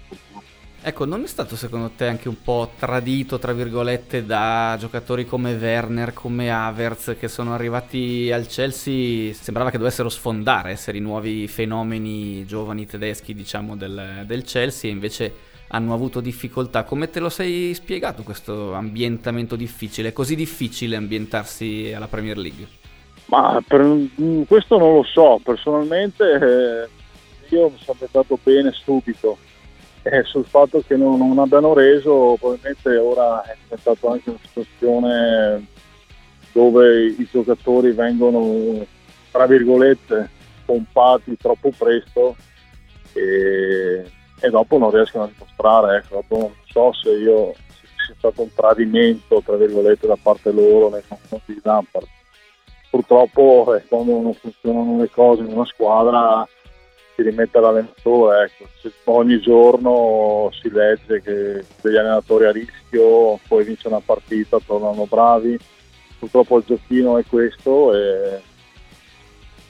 Ecco, 0.81 1.03
non 1.03 1.23
è 1.23 1.27
stato 1.27 1.57
secondo 1.57 1.89
te 1.89 2.07
anche 2.07 2.29
un 2.29 2.41
po' 2.41 2.71
tradito, 2.79 3.37
tra 3.37 3.51
virgolette, 3.51 4.25
da 4.25 4.77
giocatori 4.79 5.25
come 5.25 5.53
Werner, 5.53 6.13
come 6.13 6.49
Havertz, 6.49 7.17
che 7.19 7.27
sono 7.27 7.53
arrivati 7.53 8.31
al 8.31 8.47
Chelsea, 8.47 9.33
sembrava 9.33 9.71
che 9.71 9.77
dovessero 9.77 10.07
sfondare, 10.07 10.71
essere 10.71 10.97
i 10.97 11.01
nuovi 11.01 11.49
fenomeni 11.49 12.45
giovani 12.45 12.85
tedeschi, 12.85 13.33
diciamo, 13.33 13.75
del, 13.75 14.23
del 14.25 14.43
Chelsea, 14.43 14.89
e 14.89 14.93
invece 14.93 15.33
hanno 15.67 15.93
avuto 15.93 16.21
difficoltà. 16.21 16.83
Come 16.85 17.09
te 17.09 17.19
lo 17.19 17.29
sei 17.29 17.73
spiegato 17.73 18.23
questo 18.23 18.73
ambientamento 18.73 19.57
difficile? 19.57 20.09
È 20.09 20.13
così 20.13 20.35
difficile 20.35 20.95
ambientarsi 20.95 21.91
alla 21.93 22.07
Premier 22.07 22.37
League? 22.37 22.78
Ma 23.29 23.63
per, 23.65 23.81
questo 24.47 24.77
non 24.79 24.95
lo 24.95 25.03
so, 25.03 25.39
personalmente 25.43 26.23
eh, 26.23 26.89
io 27.49 27.69
mi 27.69 27.77
sono 27.77 27.97
pensato 27.99 28.39
bene 28.41 28.71
subito 28.71 29.37
eh, 30.01 30.23
sul 30.23 30.45
fatto 30.45 30.83
che 30.85 30.95
non, 30.95 31.19
non, 31.19 31.37
abbiano 31.37 31.73
reso, 31.73 32.35
probabilmente 32.39 32.97
ora 32.97 33.43
è 33.43 33.55
diventato 33.63 34.11
anche 34.11 34.29
una 34.29 34.39
situazione 34.41 35.67
dove 36.51 37.05
i 37.05 37.27
giocatori 37.29 37.91
vengono, 37.91 38.83
tra 39.31 39.45
virgolette, 39.45 40.29
pompati 40.65 41.37
troppo 41.37 41.71
presto 41.77 42.35
e, 43.13 44.09
e 44.39 44.49
dopo 44.49 44.77
non 44.79 44.89
riescono 44.89 45.25
a 45.25 45.29
dimostrare. 45.31 45.97
Ecco, 45.97 46.23
non 46.29 46.51
so 46.65 46.91
se 46.93 47.11
io 47.11 47.53
sia 48.05 48.15
stato 48.17 48.41
un 48.41 48.53
tradimento, 48.53 49.41
tra 49.45 49.55
virgolette, 49.55 50.07
da 50.07 50.17
parte 50.19 50.51
loro 50.51 50.89
nei 50.89 51.03
confronti 51.07 51.53
di 51.53 51.61
Lampard. 51.61 52.07
Purtroppo 52.89 53.75
eh, 53.75 53.83
quando 53.87 54.19
non 54.19 54.33
funzionano 54.33 54.99
le 54.99 55.09
cose 55.09 55.43
in 55.43 55.51
una 55.51 55.65
squadra 55.65 56.47
si 57.19 57.21
rimette 57.21 57.59
l'allenatore. 57.59 58.45
Ecco. 58.45 58.67
Ogni 59.11 59.39
giorno 59.41 60.49
si 60.61 60.71
legge 60.71 61.21
che 61.21 61.65
degli 61.81 61.97
allenatori 61.97 62.45
a 62.45 62.51
rischio, 62.51 63.39
poi 63.47 63.65
vince 63.65 63.87
una 63.87 63.99
partita, 63.99 64.57
tornano 64.65 65.05
bravi. 65.05 65.57
Purtroppo 66.17 66.57
il 66.57 66.63
giochino 66.65 67.17
è 67.17 67.25
questo 67.25 67.93
e... 67.93 68.41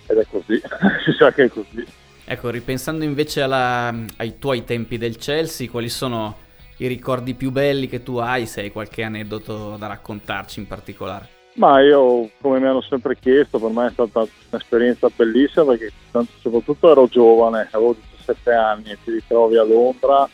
ed 0.08 0.18
è 0.18 0.26
così, 0.30 0.60
si 1.06 1.12
sa 1.18 1.32
che 1.32 1.46
è 1.46 1.50
così. 1.50 1.86
Ecco, 2.26 2.50
ripensando 2.50 3.04
invece 3.04 3.42
alla, 3.42 3.94
ai 4.18 4.38
tuoi 4.38 4.64
tempi 4.64 4.98
del 4.98 5.18
Chelsea, 5.18 5.70
quali 5.70 5.90
sono 5.90 6.38
i 6.78 6.88
ricordi 6.88 7.34
più 7.34 7.52
belli 7.52 7.88
che 7.88 8.04
tu 8.04 8.18
hai, 8.18 8.46
se 8.46 8.62
hai 8.62 8.72
qualche 8.72 9.04
aneddoto 9.04 9.76
da 9.78 9.88
raccontarci 9.88 10.60
in 10.60 10.68
particolare? 10.68 11.39
Ma 11.54 11.82
io, 11.82 12.30
come 12.40 12.60
mi 12.60 12.68
hanno 12.68 12.82
sempre 12.82 13.18
chiesto, 13.18 13.60
per 13.60 13.72
me 13.72 13.88
è 13.88 13.92
stata 13.92 14.26
un'esperienza 14.50 15.10
bellissima 15.14 15.66
perché 15.66 15.92
soprattutto 16.40 16.92
ero 16.92 17.08
giovane, 17.08 17.68
avevo 17.72 17.96
17 18.00 18.52
anni 18.54 18.92
e 18.92 18.98
ti 19.04 19.12
ritrovi 19.12 19.58
a 19.58 19.64
Londra, 19.64 20.30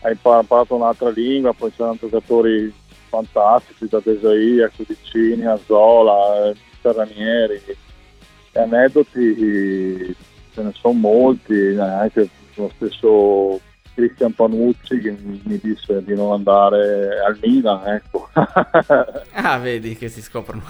hai 0.00 0.12
imparato 0.12 0.74
un'altra 0.74 1.10
lingua, 1.10 1.52
poi 1.52 1.72
c'erano 1.72 1.98
giocatori 2.00 2.72
fantastici 3.08 3.86
da 3.88 4.00
Desai 4.02 4.60
a 4.62 4.70
Cudicini, 4.74 5.46
a 5.46 5.58
Zola, 5.66 6.52
e 8.52 8.60
aneddoti 8.60 10.16
ce 10.52 10.62
ne 10.62 10.72
sono 10.74 10.94
molti, 10.94 11.76
anche 11.78 12.28
lo 12.54 12.70
stesso 12.74 13.60
Cristian 13.94 14.32
Panucci 14.32 14.98
che 14.98 15.16
mi 15.20 15.58
disse 15.62 16.02
di 16.04 16.14
non 16.14 16.32
andare 16.32 17.20
al 17.20 17.38
Milan, 17.40 17.86
ecco. 17.86 18.28
ah, 18.34 19.58
vedi 19.58 19.96
che 19.96 20.08
si 20.08 20.20
scoprono. 20.20 20.62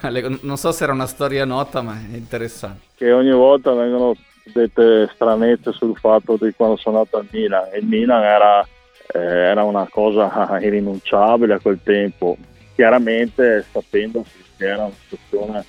non 0.42 0.56
so 0.56 0.72
se 0.72 0.84
era 0.84 0.92
una 0.92 1.06
storia 1.06 1.44
nota, 1.44 1.82
ma 1.82 1.94
è 1.94 2.16
interessante. 2.16 2.86
Che 2.94 3.12
ogni 3.12 3.32
volta 3.32 3.72
vengono 3.72 4.14
dette 4.52 5.08
stranezze 5.14 5.72
sul 5.72 5.96
fatto 5.96 6.36
di 6.40 6.52
quando 6.54 6.76
sono 6.76 6.98
andato 6.98 7.18
al 7.18 7.28
Milan. 7.30 7.68
Il 7.78 7.86
Milan 7.86 8.22
era, 8.22 8.66
eh, 9.12 9.18
era 9.18 9.62
una 9.62 9.86
cosa 9.88 10.30
irrinunciabile 10.60 11.54
a 11.54 11.60
quel 11.60 11.80
tempo, 11.82 12.36
chiaramente 12.74 13.64
sapendo 13.70 14.24
che 14.56 14.66
era 14.66 14.84
una 14.84 14.94
situazione 15.02 15.64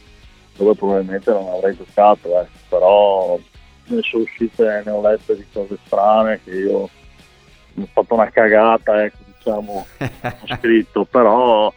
dove 0.56 0.76
probabilmente 0.76 1.32
non 1.32 1.48
avrei 1.50 1.76
giocato, 1.76 2.40
eh. 2.40 2.46
però 2.70 3.38
ne 3.88 4.02
sono 4.04 4.24
uscite, 4.24 4.82
ne 4.86 4.92
ho 4.92 5.02
lette 5.02 5.36
di 5.36 5.46
cose 5.52 5.78
strane 5.86 6.40
che 6.44 6.52
io 6.52 6.90
ho 7.84 7.90
fatto 7.92 8.14
una 8.14 8.30
cagata, 8.30 9.04
ecco, 9.04 9.18
diciamo, 9.26 9.86
ho 9.98 10.48
scritto, 10.58 11.06
però 11.06 11.74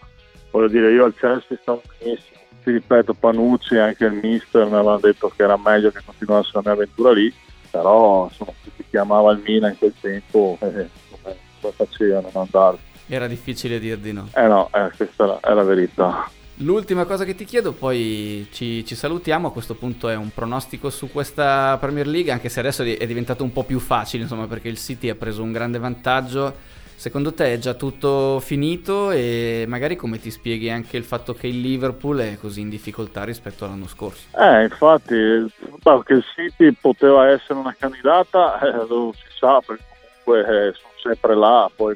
voglio 0.51 0.69
dire, 0.69 0.93
io 0.93 1.05
al 1.05 1.15
Chelsea 1.15 1.59
stavo 1.61 1.83
benissimo, 1.99 2.39
ti 2.63 2.71
ripeto, 2.71 3.15
Panucci 3.15 3.75
e 3.75 3.81
anche 3.81 4.05
il 4.05 4.21
mister 4.23 4.67
mi 4.67 4.75
avevano 4.75 4.99
detto 4.99 5.33
che 5.35 5.43
era 5.43 5.57
meglio 5.57 5.91
che 5.91 6.01
continuasse 6.05 6.51
la 6.55 6.61
mia 6.65 6.73
avventura 6.73 7.13
lì, 7.13 7.33
però 7.71 8.29
insomma, 8.29 8.53
chi 8.63 8.85
chiamava 8.89 9.33
il 9.33 9.43
Milan 9.45 9.71
in 9.73 9.79
quel 9.79 9.95
tempo, 10.01 10.57
eh, 10.61 10.89
come, 11.11 11.37
come 11.61 11.73
faceva 11.75 12.19
a 12.19 12.21
non 12.23 12.31
andare? 12.35 12.79
Era 13.07 13.27
difficile 13.27 13.79
dir 13.79 13.99
di 13.99 14.13
no. 14.13 14.29
Eh 14.35 14.47
no, 14.47 14.71
eh, 14.73 14.91
questa 14.97 15.27
la, 15.27 15.41
è 15.41 15.53
la 15.53 15.63
verità. 15.63 16.31
L'ultima 16.59 17.05
cosa 17.05 17.25
che 17.25 17.35
ti 17.35 17.45
chiedo, 17.45 17.73
poi 17.73 18.47
ci, 18.53 18.85
ci, 18.85 18.95
salutiamo. 18.95 19.49
A 19.49 19.53
questo 19.53 19.75
punto 19.75 20.09
è 20.09 20.15
un 20.15 20.33
pronostico 20.33 20.89
su 20.89 21.11
questa 21.11 21.77
Premier 21.81 22.07
League, 22.07 22.31
anche 22.31 22.49
se 22.49 22.61
adesso 22.61 22.85
è 22.85 23.07
diventato 23.07 23.43
un 23.43 23.53
po' 23.53 23.65
più 23.65 23.81
facile, 23.81 24.23
insomma, 24.23 24.47
perché 24.47 24.69
il 24.69 24.79
City 24.79 25.09
ha 25.09 25.17
preso 25.17 25.43
un 25.43 25.51
grande 25.51 25.79
vantaggio. 25.79 26.73
Secondo 26.95 27.35
te 27.35 27.53
è 27.53 27.59
già 27.59 27.75
tutto 27.75 28.39
finito 28.39 29.11
e 29.11 29.65
magari 29.67 29.97
come 29.97 30.21
ti 30.21 30.31
spieghi 30.31 30.71
anche 30.71 30.97
il 30.97 31.03
fatto 31.03 31.35
che 31.35 31.49
il 31.49 31.61
Liverpool 31.61 32.19
è 32.19 32.39
così 32.39 32.61
in 32.61 32.69
difficoltà 32.69 33.25
rispetto 33.25 33.65
all'anno 33.65 33.89
scorso? 33.89 34.29
Eh, 34.39 34.63
infatti, 34.63 35.15
che 35.17 36.13
il 36.13 36.25
City 36.37 36.71
poteva 36.81 37.29
essere 37.29 37.59
una 37.59 37.75
candidata, 37.77 38.61
eh, 38.61 38.87
lo 38.87 39.13
si 39.13 39.39
sa, 39.39 39.61
perché 39.67 39.83
comunque 40.23 40.69
eh, 40.69 40.73
sono 40.73 40.93
sempre 41.03 41.35
là, 41.35 41.69
poi 41.75 41.95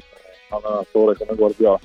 un 0.49 0.59
allenatore 0.61 1.15
come 1.15 1.35
Guardiola. 1.35 1.79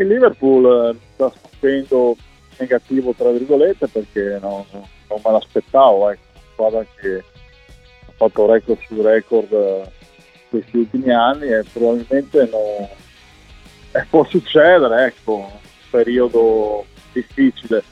Il 0.00 0.06
Liverpool 0.06 0.94
eh, 0.94 0.98
sta 1.12 1.30
facendo 1.30 2.16
negativo 2.58 3.12
tra 3.12 3.30
virgolette 3.30 3.86
perché 3.86 4.38
no, 4.40 4.64
non 4.72 5.20
me 5.22 5.32
l'aspettavo, 5.32 6.08
ecco, 6.08 6.22
una 6.32 6.42
squadra 6.52 6.86
che 6.96 7.18
ha 7.18 8.12
fatto 8.16 8.50
record 8.50 8.78
su 8.86 9.02
record 9.02 9.52
eh, 9.52 9.82
questi 10.48 10.78
ultimi 10.78 11.12
anni 11.12 11.48
e 11.48 11.64
probabilmente 11.70 12.48
non, 12.50 12.88
eh, 13.92 14.06
può 14.08 14.24
succedere, 14.24 15.04
ecco, 15.04 15.34
un 15.34 15.58
periodo 15.90 16.86
difficile. 17.12 17.82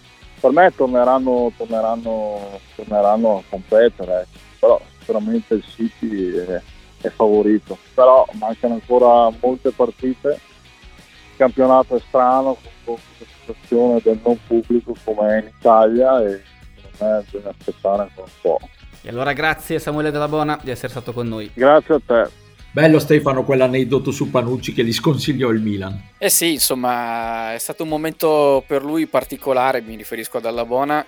Per 0.40 0.50
me 0.50 0.72
torneranno, 0.74 1.52
torneranno, 1.58 2.60
torneranno 2.74 3.38
a 3.38 3.42
competere, 3.50 4.20
ecco. 4.20 4.38
però 4.58 4.80
sicuramente 4.98 5.54
il 5.54 5.64
City 5.64 6.30
è, 6.32 6.62
è 7.02 7.08
favorito. 7.08 7.76
Però 7.92 8.26
mancano 8.38 8.74
ancora 8.74 9.30
molte 9.40 9.72
partite, 9.72 10.40
campionato 11.38 11.96
è 11.96 12.00
strano, 12.06 12.58
con 12.84 12.96
situazione 13.48 14.00
del 14.02 14.20
non 14.22 14.38
pubblico 14.46 14.94
come 15.04 15.38
è 15.38 15.40
in 15.40 15.50
Italia 15.58 16.22
e 16.22 16.42
secondo 16.76 17.14
me 17.14 17.24
bisogna 17.24 17.54
aspettare 17.56 18.02
ancora 18.02 18.26
un 18.26 18.40
po'. 18.40 18.58
E 19.00 19.08
allora 19.08 19.32
grazie 19.32 19.78
Samuele 19.78 20.10
Della 20.10 20.28
Bona 20.28 20.58
di 20.62 20.70
essere 20.70 20.88
stato 20.88 21.12
con 21.12 21.26
noi. 21.28 21.50
Grazie 21.54 21.94
a 21.94 22.00
te. 22.04 22.46
Bello 22.70 22.98
Stefano 22.98 23.44
quell'aneddoto 23.44 24.10
su 24.10 24.30
Panucci 24.30 24.74
che 24.74 24.84
gli 24.84 24.92
sconsigliò 24.92 25.48
il 25.50 25.62
Milan. 25.62 26.10
Eh 26.18 26.28
sì, 26.28 26.52
insomma, 26.52 27.54
è 27.54 27.58
stato 27.58 27.84
un 27.84 27.88
momento 27.88 28.62
per 28.66 28.84
lui 28.84 29.06
particolare, 29.06 29.80
mi 29.80 29.96
riferisco 29.96 30.36
ad 30.36 30.44
Allabona, 30.44 31.04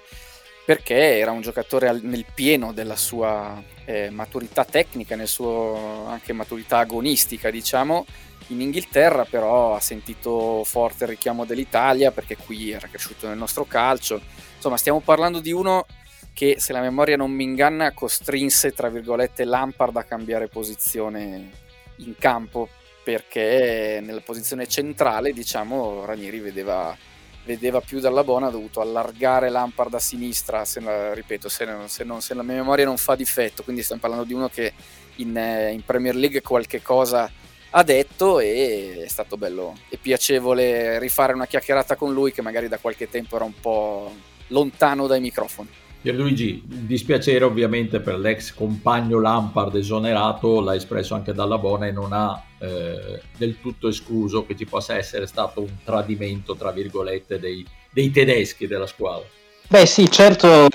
perché 0.64 1.18
era 1.18 1.32
un 1.32 1.42
giocatore 1.42 2.00
nel 2.02 2.24
pieno 2.32 2.72
della 2.72 2.96
sua 2.96 3.62
eh, 3.84 4.08
maturità 4.10 4.64
tecnica, 4.64 5.16
nel 5.16 5.28
suo 5.28 6.06
anche 6.08 6.32
maturità 6.32 6.78
agonistica, 6.78 7.50
diciamo, 7.50 8.06
in 8.50 8.60
Inghilterra 8.60 9.24
però 9.24 9.74
ha 9.74 9.80
sentito 9.80 10.62
forte 10.64 11.04
il 11.04 11.10
richiamo 11.10 11.44
dell'Italia 11.44 12.10
perché 12.10 12.36
qui 12.36 12.70
era 12.70 12.88
cresciuto 12.88 13.26
nel 13.28 13.38
nostro 13.38 13.64
calcio. 13.64 14.20
Insomma, 14.54 14.76
stiamo 14.76 15.00
parlando 15.00 15.40
di 15.40 15.52
uno 15.52 15.86
che, 16.32 16.56
se 16.58 16.72
la 16.72 16.80
memoria 16.80 17.16
non 17.16 17.30
mi 17.30 17.44
inganna, 17.44 17.92
costrinse, 17.92 18.72
tra 18.72 18.88
virgolette, 18.88 19.44
Lampard 19.44 19.96
a 19.96 20.04
cambiare 20.04 20.48
posizione 20.48 21.50
in 21.96 22.14
campo 22.18 22.68
perché 23.02 24.00
nella 24.02 24.20
posizione 24.20 24.66
centrale, 24.66 25.32
diciamo, 25.32 26.04
Ranieri 26.04 26.40
vedeva, 26.40 26.96
vedeva 27.44 27.80
più 27.80 28.00
dalla 28.00 28.24
buona, 28.24 28.48
ha 28.48 28.50
dovuto 28.50 28.80
allargare 28.80 29.48
Lampard 29.48 29.94
a 29.94 29.98
sinistra, 29.98 30.64
se 30.64 30.80
ripeto, 31.14 31.48
se, 31.48 31.66
se, 31.86 32.04
non, 32.04 32.20
se, 32.20 32.34
la 32.34 32.42
memoria 32.42 32.84
non 32.84 32.98
fa 32.98 33.14
difetto, 33.14 33.62
quindi 33.62 33.82
stiamo 33.82 34.00
parlando 34.00 34.26
di 34.26 34.34
uno 34.34 34.48
che 34.48 34.72
in, 35.16 35.70
in 35.72 35.82
Premier 35.84 36.14
League 36.14 36.42
qualche 36.42 36.82
cosa 36.82 37.30
ha 37.70 37.82
detto 37.82 38.40
e 38.40 39.02
è 39.04 39.08
stato 39.08 39.36
bello 39.36 39.76
e 39.88 39.96
piacevole 39.96 40.98
rifare 40.98 41.32
una 41.32 41.46
chiacchierata 41.46 41.96
con 41.96 42.12
lui 42.12 42.32
che 42.32 42.42
magari 42.42 42.68
da 42.68 42.78
qualche 42.78 43.08
tempo 43.08 43.36
era 43.36 43.44
un 43.44 43.54
po' 43.60 44.12
lontano 44.48 45.06
dai 45.06 45.20
microfoni. 45.20 45.68
Pierluigi, 46.02 46.62
dispiacere 46.64 47.44
ovviamente 47.44 48.00
per 48.00 48.18
l'ex 48.18 48.54
compagno 48.54 49.20
Lampard 49.20 49.74
esonerato, 49.76 50.60
l'ha 50.60 50.74
espresso 50.74 51.14
anche 51.14 51.34
dalla 51.34 51.58
Bona 51.58 51.86
e 51.88 51.92
non 51.92 52.14
ha 52.14 52.42
eh, 52.58 53.20
del 53.36 53.60
tutto 53.60 53.88
escluso 53.88 54.46
che 54.46 54.56
ci 54.56 54.64
possa 54.64 54.96
essere 54.96 55.26
stato 55.26 55.60
un 55.60 55.76
tradimento, 55.84 56.56
tra 56.56 56.70
virgolette, 56.70 57.38
dei, 57.38 57.66
dei 57.90 58.10
tedeschi 58.10 58.66
della 58.66 58.86
squadra. 58.86 59.26
Beh 59.68 59.86
sì, 59.86 60.10
certo 60.10 60.66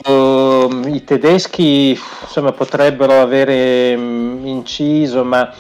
i 0.86 1.04
tedeschi 1.04 2.00
insomma, 2.22 2.54
potrebbero 2.54 3.20
avere 3.20 3.98
mm, 3.98 4.46
inciso, 4.46 5.26
ma 5.26 5.54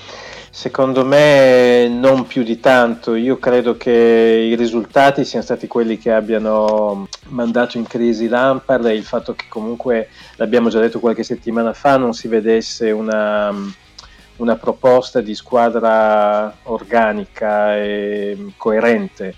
secondo 0.55 1.03
me 1.03 1.89
non 1.89 2.25
più 2.27 2.41
di 2.41 2.61
tanto. 2.61 3.15
Io 3.15 3.37
credo 3.39 3.75
che 3.75 3.91
i 3.91 4.55
risultati 4.55 5.25
siano 5.25 5.43
stati 5.43 5.67
quelli 5.67 5.97
che 5.97 6.13
abbiano 6.13 7.09
mandato 7.27 7.77
in 7.77 7.85
crisi 7.85 8.29
Lampard 8.29 8.85
e 8.85 8.93
il 8.93 9.03
fatto 9.03 9.33
che 9.33 9.47
comunque, 9.49 10.07
l'abbiamo 10.37 10.69
già 10.69 10.79
detto 10.79 11.01
qualche 11.01 11.23
settimana 11.23 11.73
fa, 11.73 11.97
non 11.97 12.13
si 12.13 12.29
vedesse 12.29 12.89
una, 12.91 13.53
una 14.37 14.55
proposta 14.55 15.19
di 15.19 15.35
squadra 15.35 16.55
organica 16.63 17.75
e 17.75 18.37
coerente. 18.55 19.35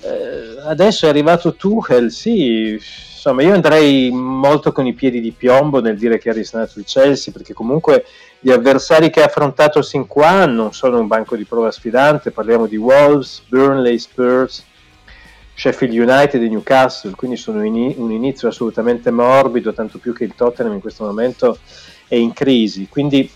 Eh, 0.00 0.62
adesso 0.64 1.04
è 1.04 1.10
arrivato 1.10 1.54
Tuchel, 1.54 2.10
sì, 2.10 2.80
insomma, 3.26 3.42
io 3.42 3.54
andrei 3.54 4.10
molto 4.12 4.70
con 4.70 4.86
i 4.86 4.92
piedi 4.92 5.20
di 5.20 5.32
piombo 5.32 5.80
nel 5.80 5.98
dire 5.98 6.18
che 6.18 6.30
ha 6.30 6.32
risanato 6.32 6.78
il 6.78 6.84
Chelsea, 6.84 7.32
perché 7.32 7.52
comunque 7.52 8.04
gli 8.38 8.52
avversari 8.52 9.10
che 9.10 9.20
ha 9.20 9.26
affrontato 9.26 9.82
sin 9.82 10.06
qua 10.06 10.46
non 10.46 10.72
sono 10.72 11.00
un 11.00 11.08
banco 11.08 11.34
di 11.34 11.44
prova 11.44 11.72
sfidante, 11.72 12.30
parliamo 12.30 12.66
di 12.66 12.76
Wolves, 12.76 13.42
Burnley, 13.48 13.98
Spurs, 13.98 14.64
Sheffield 15.54 15.94
United 15.94 16.40
e 16.40 16.48
Newcastle, 16.48 17.14
quindi 17.16 17.36
sono 17.36 17.64
in, 17.64 17.94
un 17.96 18.12
inizio 18.12 18.46
assolutamente 18.46 19.10
morbido, 19.10 19.72
tanto 19.72 19.98
più 19.98 20.14
che 20.14 20.22
il 20.22 20.34
Tottenham 20.36 20.74
in 20.74 20.80
questo 20.80 21.04
momento 21.04 21.58
è 22.06 22.14
in 22.14 22.32
crisi. 22.32 22.86
Quindi 22.88 23.28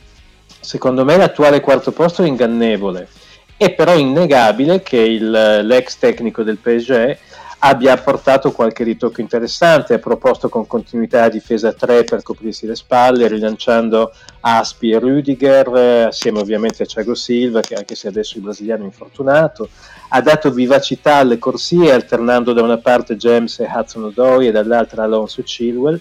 secondo 0.61 1.05
me 1.05 1.17
l'attuale 1.17 1.61
quarto 1.61 1.91
posto 1.91 2.23
è 2.23 2.27
ingannevole. 2.27 3.09
È 3.57 3.73
però 3.73 3.97
innegabile 3.97 4.83
che 4.83 4.99
il, 4.99 5.31
l'ex 5.31 5.99
tecnico 5.99 6.43
del 6.43 6.59
PSG 6.59 7.19
abbia 7.63 7.93
apportato 7.93 8.53
qualche 8.53 8.85
ritocco 8.85 9.21
interessante, 9.21 9.95
ha 9.95 9.99
proposto 9.99 10.49
con 10.49 10.67
continuità 10.67 11.25
a 11.25 11.29
difesa 11.29 11.73
3 11.73 12.05
per 12.05 12.23
coprirsi 12.23 12.67
le 12.67 12.75
spalle, 12.75 13.29
rilanciando 13.29 14.13
Aspi 14.41 14.91
e 14.91 14.99
Rüdiger, 14.99 16.07
assieme 16.07 16.41
ovviamente 16.41 16.83
a 16.83 16.87
Thiago 16.87 17.15
Silva, 17.15 17.61
che 17.61 17.75
anche 17.75 17.95
se 17.95 18.09
adesso 18.09 18.39
il 18.39 18.45
brasiliano 18.45 18.83
è 18.83 18.87
infortunato, 18.87 19.69
ha 20.09 20.23
dato 20.23 20.51
vivacità 20.51 21.17
alle 21.17 21.39
corsie, 21.39 21.93
alternando 21.93 22.53
da 22.55 22.63
una 22.63 22.79
parte 22.79 23.17
James 23.17 23.59
e 23.61 23.69
Hudson 23.71 24.05
Odoi 24.05 24.49
e 24.49 24.53
dall'altra 24.53 25.03
Alonso 25.05 25.41
e 25.41 25.45
Chilwell, 25.45 26.01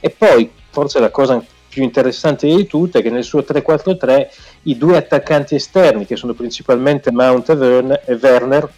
e 0.00 0.10
poi, 0.10 0.50
forse 0.70 1.00
la 1.00 1.10
cosa 1.10 1.42
più 1.70 1.82
interessante 1.82 2.46
di 2.46 2.66
tutte 2.66 2.98
è 2.98 3.02
che 3.02 3.10
nel 3.10 3.24
suo 3.24 3.40
3-4-3 3.40 4.26
i 4.64 4.76
due 4.76 4.98
attaccanti 4.98 5.54
esterni, 5.54 6.04
che 6.04 6.16
sono 6.16 6.34
principalmente 6.34 7.10
Mount 7.10 7.48
e 7.48 8.18
Werner, 8.20 8.70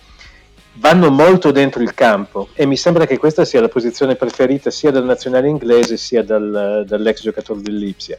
vanno 0.80 1.10
molto 1.10 1.50
dentro 1.50 1.82
il 1.82 1.92
campo 1.94 2.48
e 2.54 2.64
mi 2.64 2.76
sembra 2.76 3.06
che 3.06 3.18
questa 3.18 3.44
sia 3.44 3.60
la 3.60 3.68
posizione 3.68 4.16
preferita 4.16 4.70
sia 4.70 4.90
dal 4.90 5.04
nazionale 5.04 5.46
inglese 5.46 5.98
sia 5.98 6.24
dal, 6.24 6.84
dall'ex 6.86 7.20
giocatore 7.20 7.60
dell'Ipsia. 7.60 8.16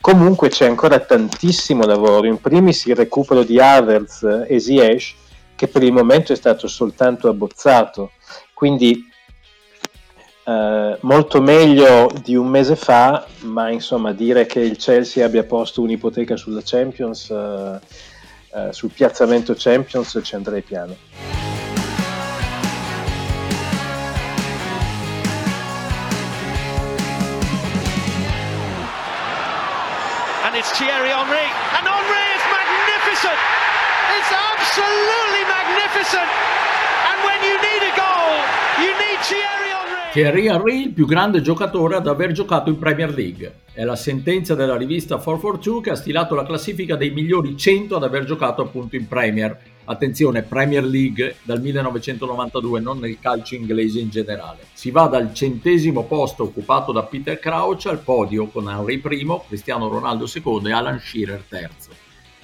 Comunque 0.00 0.48
c'è 0.50 0.66
ancora 0.66 0.98
tantissimo 0.98 1.86
lavoro, 1.86 2.26
in 2.26 2.40
primis 2.40 2.84
il 2.86 2.96
recupero 2.96 3.42
di 3.42 3.58
Havertz 3.58 4.44
e 4.46 4.58
Ziyech 4.58 5.14
che 5.54 5.68
per 5.68 5.84
il 5.84 5.92
momento 5.92 6.32
è 6.32 6.36
stato 6.36 6.66
soltanto 6.66 7.28
abbozzato, 7.28 8.10
quindi 8.52 9.08
eh, 10.44 10.98
molto 11.00 11.40
meglio 11.40 12.10
di 12.22 12.34
un 12.34 12.48
mese 12.48 12.74
fa, 12.74 13.24
ma 13.42 13.70
insomma 13.70 14.12
dire 14.12 14.46
che 14.46 14.58
il 14.60 14.76
Chelsea 14.76 15.24
abbia 15.24 15.44
posto 15.44 15.80
un'ipoteca 15.80 16.36
sulla 16.36 16.60
Champions, 16.64 17.30
eh, 17.30 17.78
eh, 18.52 18.72
sul 18.72 18.90
piazzamento 18.90 19.54
Champions 19.56 20.18
ci 20.22 20.34
andrei 20.34 20.62
piano. 20.62 21.33
Absolutely 34.74 35.44
magnificent. 35.46 36.30
And 37.06 37.18
when 37.22 37.38
you 37.46 37.56
need 37.62 37.82
a 37.86 37.94
goal, 37.94 38.34
you 38.82 38.90
need 38.98 39.18
Thierry 39.22 39.70
Henry. 39.70 40.12
Thierry 40.12 40.46
Henry, 40.48 40.82
il 40.86 40.92
più 40.92 41.06
grande 41.06 41.40
giocatore 41.40 41.96
ad 41.96 42.08
aver 42.08 42.32
giocato 42.32 42.70
in 42.70 42.78
Premier 42.78 43.14
League. 43.14 43.62
È 43.72 43.84
la 43.84 43.94
sentenza 43.94 44.56
della 44.56 44.76
rivista 44.76 45.16
442 45.16 45.80
che 45.80 45.90
ha 45.90 45.94
stilato 45.94 46.34
la 46.34 46.44
classifica 46.44 46.96
dei 46.96 47.10
migliori 47.10 47.56
100 47.56 47.96
ad 47.96 48.02
aver 48.02 48.24
giocato 48.24 48.62
appunto 48.62 48.96
in 48.96 49.06
Premier 49.06 49.56
attenzione, 49.86 50.42
Premier 50.42 50.82
League 50.84 51.36
dal 51.42 51.60
1992, 51.60 52.80
non 52.80 52.98
nel 52.98 53.18
calcio 53.20 53.54
inglese 53.54 54.00
in 54.00 54.08
generale. 54.08 54.60
Si 54.72 54.90
va 54.90 55.06
dal 55.06 55.34
centesimo 55.34 56.04
posto 56.04 56.44
occupato 56.44 56.90
da 56.90 57.02
Peter 57.02 57.38
Crouch 57.38 57.86
al 57.86 57.98
podio 57.98 58.46
con 58.46 58.68
Henry 58.68 59.00
I, 59.04 59.40
Cristiano 59.46 59.88
Ronaldo 59.88 60.26
II 60.32 60.68
e 60.68 60.72
Alan 60.72 60.98
Shearer 60.98 61.44
III. 61.50 61.68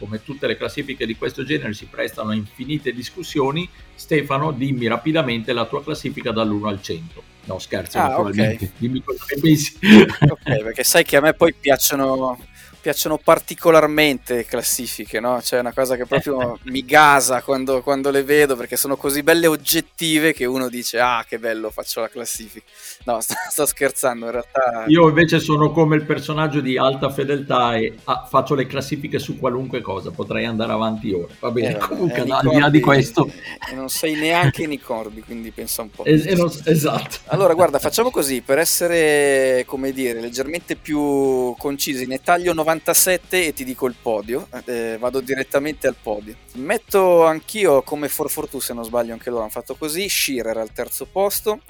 Come 0.00 0.22
tutte 0.24 0.46
le 0.46 0.56
classifiche 0.56 1.04
di 1.04 1.14
questo 1.14 1.44
genere 1.44 1.74
si 1.74 1.84
prestano 1.84 2.30
a 2.30 2.34
infinite 2.34 2.90
discussioni, 2.94 3.68
Stefano, 3.94 4.50
dimmi 4.50 4.86
rapidamente 4.86 5.52
la 5.52 5.66
tua 5.66 5.84
classifica 5.84 6.32
dall'1 6.32 6.66
al 6.66 6.82
100. 6.82 7.22
No, 7.44 7.58
scherzo, 7.58 7.98
ah, 7.98 8.08
naturalmente. 8.08 8.64
Okay. 8.64 8.70
Dimmi 8.78 9.02
cosa 9.02 9.24
ne 9.28 9.40
pensi. 9.42 9.78
ok, 9.82 10.62
perché 10.62 10.84
sai 10.84 11.04
che 11.04 11.18
a 11.18 11.20
me 11.20 11.34
poi 11.34 11.52
piacciono 11.52 12.38
piacciono 12.80 13.18
particolarmente 13.18 14.44
classifiche, 14.46 15.20
no? 15.20 15.40
Cioè 15.42 15.58
è 15.58 15.62
una 15.62 15.72
cosa 15.72 15.96
che 15.96 16.06
proprio 16.06 16.58
mi 16.64 16.84
gasa 16.84 17.42
quando, 17.42 17.82
quando, 17.82 18.10
le 18.10 18.22
vedo 18.22 18.56
perché 18.56 18.76
sono 18.76 18.96
così 18.96 19.22
belle 19.22 19.46
oggettive 19.46 20.32
che 20.32 20.46
uno 20.46 20.68
dice 20.68 20.98
ah 20.98 21.24
che 21.28 21.38
bello 21.38 21.70
faccio 21.70 22.00
la 22.00 22.08
classifica. 22.08 22.64
No, 23.04 23.20
sto, 23.20 23.34
sto 23.50 23.66
scherzando, 23.66 24.26
in 24.26 24.30
realtà... 24.32 24.84
Io 24.86 25.08
invece 25.08 25.38
sono 25.38 25.70
come 25.70 25.96
il 25.96 26.04
personaggio 26.04 26.60
di 26.60 26.78
alta 26.78 27.10
fedeltà 27.10 27.76
e 27.76 27.94
ah, 28.04 28.26
faccio 28.28 28.54
le 28.54 28.66
classifiche 28.66 29.18
su 29.18 29.38
qualunque 29.38 29.80
cosa, 29.82 30.10
potrei 30.10 30.46
andare 30.46 30.72
avanti 30.72 31.12
ora. 31.12 31.32
Va 31.38 31.50
bene, 31.50 31.76
eh, 31.76 31.78
comunque 31.78 32.24
eh, 32.24 32.30
al 32.30 32.48
di 32.48 32.58
là 32.58 32.70
di 32.70 32.80
questo... 32.80 33.30
E 33.70 33.74
non 33.74 33.88
sei 33.88 34.14
neanche 34.14 34.66
Nicordi, 34.66 35.20
quindi 35.20 35.50
pensa 35.50 35.82
un 35.82 35.90
po'. 35.90 36.04
Es- 36.04 36.24
non, 36.24 36.50
esatto. 36.64 37.18
Allora 37.26 37.54
guarda, 37.54 37.78
facciamo 37.78 38.10
così, 38.10 38.40
per 38.40 38.58
essere, 38.58 39.64
come 39.66 39.92
dire, 39.92 40.20
leggermente 40.20 40.76
più 40.76 41.54
concisi, 41.58 42.06
ne 42.06 42.20
taglio 42.22 42.54
90 42.54 42.69
97 42.70 43.46
e 43.46 43.52
ti 43.52 43.64
dico 43.64 43.86
il 43.86 43.96
podio, 44.00 44.46
eh, 44.66 44.96
vado 44.98 45.20
direttamente 45.20 45.88
al 45.88 45.96
podio. 46.00 46.36
Metto 46.54 47.24
anch'io 47.24 47.82
come 47.82 48.08
Forfortu, 48.08 48.60
se 48.60 48.72
non 48.74 48.84
sbaglio 48.84 49.12
anche 49.12 49.28
loro 49.28 49.42
hanno 49.42 49.50
fatto 49.50 49.74
così, 49.74 50.08
Shearer 50.08 50.56
al 50.56 50.72
terzo 50.72 51.06
posto, 51.06 51.60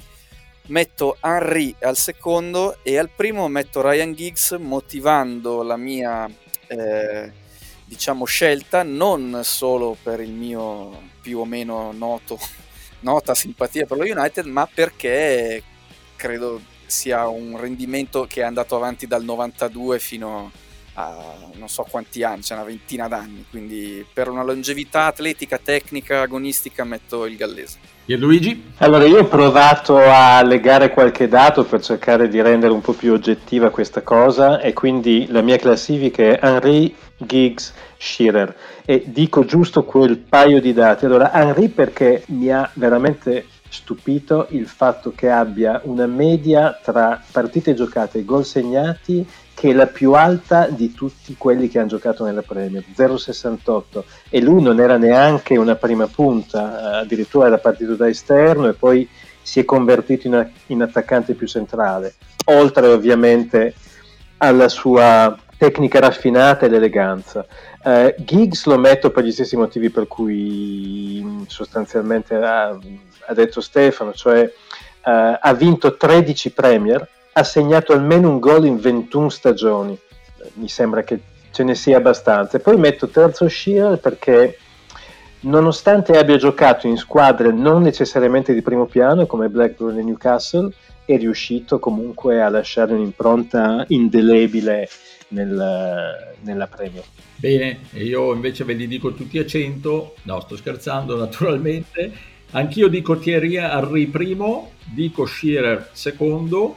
metto 0.67 1.17
Henry 1.23 1.75
al 1.81 1.97
secondo 1.97 2.77
e 2.83 2.99
al 2.99 3.09
primo 3.09 3.49
metto 3.49 3.81
Ryan 3.81 4.13
Giggs 4.13 4.53
motivando 4.61 5.63
la 5.63 5.77
mia 5.77 6.29
eh, 6.67 7.33
diciamo 7.85 8.25
scelta 8.25 8.83
non 8.85 9.41
solo 9.43 9.97
per 10.01 10.21
il 10.21 10.31
mio 10.31 11.09
più 11.21 11.41
o 11.41 11.45
meno 11.45 11.91
noto 11.91 12.39
nota 13.01 13.35
simpatia 13.35 13.85
per 13.87 13.99
lo 13.99 14.05
United 14.05 14.45
ma 14.45 14.69
perché 14.73 15.61
credo 16.15 16.61
sia 16.87 17.27
un 17.27 17.59
rendimento 17.59 18.27
che 18.29 18.43
è 18.43 18.45
andato 18.45 18.77
avanti 18.77 19.09
dal 19.09 19.25
92 19.25 19.99
fino 19.99 20.39
a 20.39 20.69
a 21.07 21.49
non 21.61 21.69
so 21.69 21.87
quanti 21.89 22.23
anni, 22.23 22.41
c'è 22.41 22.55
una 22.55 22.65
ventina 22.65 23.07
d'anni, 23.07 23.45
quindi 23.51 24.05
per 24.13 24.29
una 24.29 24.43
longevità 24.43 25.05
atletica, 25.05 25.61
tecnica, 25.63 26.23
agonistica 26.23 26.85
metto 26.85 27.27
il 27.27 27.37
gallese. 27.37 27.79
E 28.07 28.17
Luigi? 28.17 28.73
Allora 28.79 29.05
io 29.05 29.21
ho 29.21 29.27
provato 29.27 29.99
a 29.99 30.43
legare 30.43 30.91
qualche 30.91 31.29
dato 31.29 31.65
per 31.65 31.83
cercare 31.83 32.29
di 32.29 32.41
rendere 32.41 32.73
un 32.73 32.81
po' 32.81 32.95
più 32.95 33.13
oggettiva 33.13 33.71
questa 33.71 34.03
cosa 34.03 34.61
e 34.61 34.73
quindi 34.73 35.27
la 35.29 35.43
mia 35.43 35.59
classifica 35.59 36.23
è 36.23 36.41
Henry, 36.43 36.95
Giggs, 37.19 37.73
Shearer 37.99 38.57
e 38.87 39.05
dico 39.07 39.45
giusto 39.45 39.85
quel 39.85 40.17
paio 40.17 40.61
di 40.61 40.73
dati. 40.73 41.05
Allora 41.05 41.33
Henry 41.33 41.69
perché 41.69 42.25
mi 42.29 42.51
ha 42.51 42.69
veramente 42.75 43.47
stupito 43.71 44.49
il 44.51 44.67
fatto 44.67 45.13
che 45.15 45.31
abbia 45.31 45.81
una 45.85 46.07
media 46.07 46.79
tra 46.83 47.23
partite 47.31 47.73
giocate 47.73 48.19
e 48.19 48.25
gol 48.25 48.45
segnati 48.45 49.27
che 49.55 49.71
è 49.71 49.73
la 49.73 49.87
più 49.87 50.15
alta 50.15 50.69
di 50.69 50.93
tutti 50.93 51.35
quelli 51.37 51.69
che 51.69 51.79
hanno 51.79 51.89
giocato 51.89 52.25
nella 52.25 52.43
Premier, 52.43 52.83
0,68 52.97 54.03
e 54.31 54.41
lui 54.41 54.63
non 54.63 54.81
era 54.81 54.97
neanche 54.97 55.57
una 55.59 55.77
prima 55.77 56.07
punta, 56.07 56.99
addirittura 56.99 57.47
era 57.47 57.59
partito 57.59 57.95
da 57.95 58.09
esterno 58.09 58.69
e 58.69 58.73
poi 58.73 59.07
si 59.43 59.61
è 59.61 59.65
convertito 59.67 60.27
in, 60.27 60.51
in 60.69 60.81
attaccante 60.81 61.35
più 61.35 61.47
centrale, 61.47 62.15
oltre 62.47 62.87
ovviamente 62.87 63.75
alla 64.39 64.69
sua 64.69 65.39
tecnica 65.59 66.01
raffinata 66.01 66.65
ed 66.65 66.73
eleganza. 66.73 67.45
Uh, 67.83 68.15
Giggs 68.17 68.65
lo 68.65 68.79
metto 68.79 69.11
per 69.11 69.25
gli 69.25 69.33
stessi 69.33 69.57
motivi 69.57 69.91
per 69.91 70.07
cui 70.07 71.45
sostanzialmente 71.49 72.35
ha, 72.35 72.79
ha 73.27 73.35
detto 73.35 73.61
Stefano, 73.61 74.13
cioè 74.13 74.43
uh, 74.43 74.51
ha 75.41 75.55
vinto 75.55 75.97
13 75.97 76.53
Premier, 76.53 77.09
ha 77.33 77.43
segnato 77.43 77.93
almeno 77.93 78.29
un 78.29 78.39
gol 78.39 78.67
in 78.67 78.79
21 78.79 79.29
stagioni, 79.29 79.99
mi 80.55 80.69
sembra 80.69 81.03
che 81.03 81.21
ce 81.51 81.65
ne 81.65 81.75
sia 81.75 81.99
abbastanza. 81.99 82.57
E 82.57 82.61
poi 82.61 82.77
metto 82.77 83.09
terzo 83.09 83.49
Shearer 83.49 83.99
perché 83.99 84.59
nonostante 85.41 86.19
abbia 86.19 86.37
giocato 86.37 86.87
in 86.87 86.97
squadre 86.97 87.53
non 87.53 87.83
necessariamente 87.83 88.53
di 88.53 88.63
primo 88.63 88.87
piano 88.87 89.27
come 89.27 89.49
Blackburn 89.49 89.99
e 89.99 90.03
Newcastle, 90.03 90.73
è 91.05 91.17
riuscito 91.17 91.79
comunque 91.79 92.41
a 92.43 92.49
lasciare 92.49 92.93
un'impronta 92.93 93.85
indelebile 93.89 94.89
nel, 95.29 96.35
nella 96.43 96.67
Premier. 96.67 97.05
Bene, 97.37 97.81
io 97.95 98.33
invece 98.33 98.65
ve 98.65 98.75
li 98.75 98.87
dico 98.87 99.13
tutti 99.15 99.39
a 99.39 99.47
100, 99.47 100.15
no 100.23 100.41
sto 100.41 100.57
scherzando 100.57 101.17
naturalmente, 101.17 102.13
anch'io 102.53 102.89
dico 102.89 103.19
Thierry 103.19 103.57
Henry 103.57 104.07
primo, 104.07 104.73
dico 104.85 105.27
Shearer 105.27 105.91
secondo, 105.93 106.77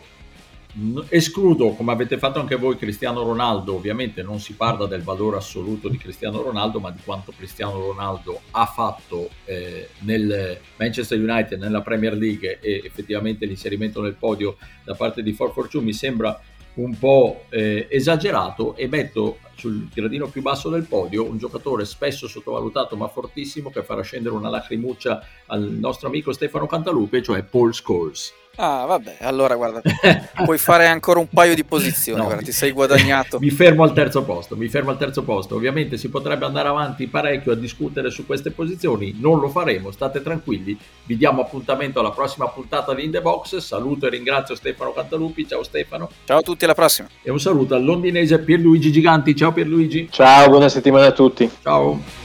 escludo 1.09 1.73
come 1.73 1.91
avete 1.91 2.17
fatto 2.17 2.39
anche 2.39 2.55
voi 2.55 2.77
Cristiano 2.77 3.21
Ronaldo, 3.21 3.75
ovviamente 3.75 4.23
non 4.23 4.39
si 4.39 4.53
parla 4.53 4.87
del 4.87 5.03
valore 5.03 5.37
assoluto 5.37 5.87
di 5.87 5.97
Cristiano 5.97 6.41
Ronaldo, 6.41 6.79
ma 6.79 6.89
di 6.89 6.99
quanto 7.03 7.31
Cristiano 7.35 7.73
Ronaldo 7.73 8.41
ha 8.51 8.65
fatto 8.65 9.29
eh, 9.45 9.89
nel 9.99 10.59
Manchester 10.77 11.19
United, 11.19 11.59
nella 11.59 11.81
Premier 11.81 12.15
League 12.15 12.59
e 12.59 12.81
effettivamente 12.83 13.45
l'inserimento 13.45 14.01
nel 14.01 14.15
podio 14.15 14.57
da 14.83 14.95
parte 14.95 15.21
di 15.21 15.35
442 15.35 15.81
mi 15.81 15.93
sembra 15.93 16.41
un 16.75 16.97
po' 16.97 17.43
eh, 17.49 17.87
esagerato 17.89 18.75
e 18.75 18.87
metto 18.87 19.37
sul 19.55 19.87
gradino 19.93 20.27
più 20.27 20.41
basso 20.41 20.69
del 20.69 20.85
podio 20.85 21.23
un 21.23 21.37
giocatore 21.37 21.85
spesso 21.85 22.27
sottovalutato 22.27 22.95
ma 22.95 23.07
fortissimo 23.07 23.69
che 23.69 23.83
farà 23.83 24.01
scendere 24.01 24.35
una 24.35 24.49
lacrimuccia 24.49 25.23
al 25.47 25.61
nostro 25.61 26.07
amico 26.07 26.33
Stefano 26.33 26.65
Cantalupe, 26.65 27.21
cioè 27.21 27.43
Paul 27.43 27.73
Scholes. 27.73 28.42
Ah, 28.55 28.85
vabbè, 28.85 29.17
allora 29.21 29.55
guarda, 29.55 29.81
puoi 30.45 30.59
fare 30.59 30.85
ancora 30.85 31.19
un 31.19 31.27
paio 31.27 31.55
di 31.55 31.63
posizioni, 31.63 32.19
no, 32.19 32.25
guarda, 32.25 32.43
ti 32.43 32.51
sei 32.51 32.71
guadagnato. 32.71 33.39
Mi 33.39 33.49
fermo 33.49 33.83
al 33.83 33.93
terzo 33.93 34.23
posto, 34.23 34.55
mi 34.55 34.67
fermo 34.67 34.91
al 34.91 34.97
terzo 34.97 35.23
posto. 35.23 35.55
Ovviamente 35.55 35.97
si 35.97 36.09
potrebbe 36.09 36.45
andare 36.45 36.67
avanti 36.67 37.07
parecchio 37.07 37.53
a 37.53 37.55
discutere 37.55 38.11
su 38.11 38.27
queste 38.27 38.51
posizioni, 38.51 39.15
non 39.19 39.39
lo 39.39 39.49
faremo, 39.49 39.89
state 39.89 40.21
tranquilli. 40.21 40.77
Vi 41.05 41.17
diamo 41.17 41.41
appuntamento 41.41 41.99
alla 41.99 42.11
prossima 42.11 42.47
puntata 42.47 42.93
di 42.93 43.03
In 43.03 43.11
The 43.11 43.21
Box. 43.21 43.57
Saluto 43.57 44.05
e 44.05 44.09
ringrazio 44.09 44.53
Stefano 44.53 44.93
Cantalupi, 44.93 45.47
ciao 45.47 45.63
Stefano. 45.63 46.09
Ciao 46.25 46.37
a 46.37 46.41
tutti, 46.41 46.65
alla 46.65 46.75
prossima. 46.75 47.07
E 47.23 47.31
un 47.31 47.39
saluto 47.39 47.73
al 47.73 47.83
londinese 47.83 48.37
Pierluigi 48.37 48.91
Giganti, 48.91 49.35
ciao 49.35 49.51
Pierluigi. 49.51 50.09
Ciao, 50.11 50.47
buona 50.49 50.69
settimana 50.69 51.07
a 51.07 51.11
tutti. 51.11 51.49
Ciao. 51.63 52.22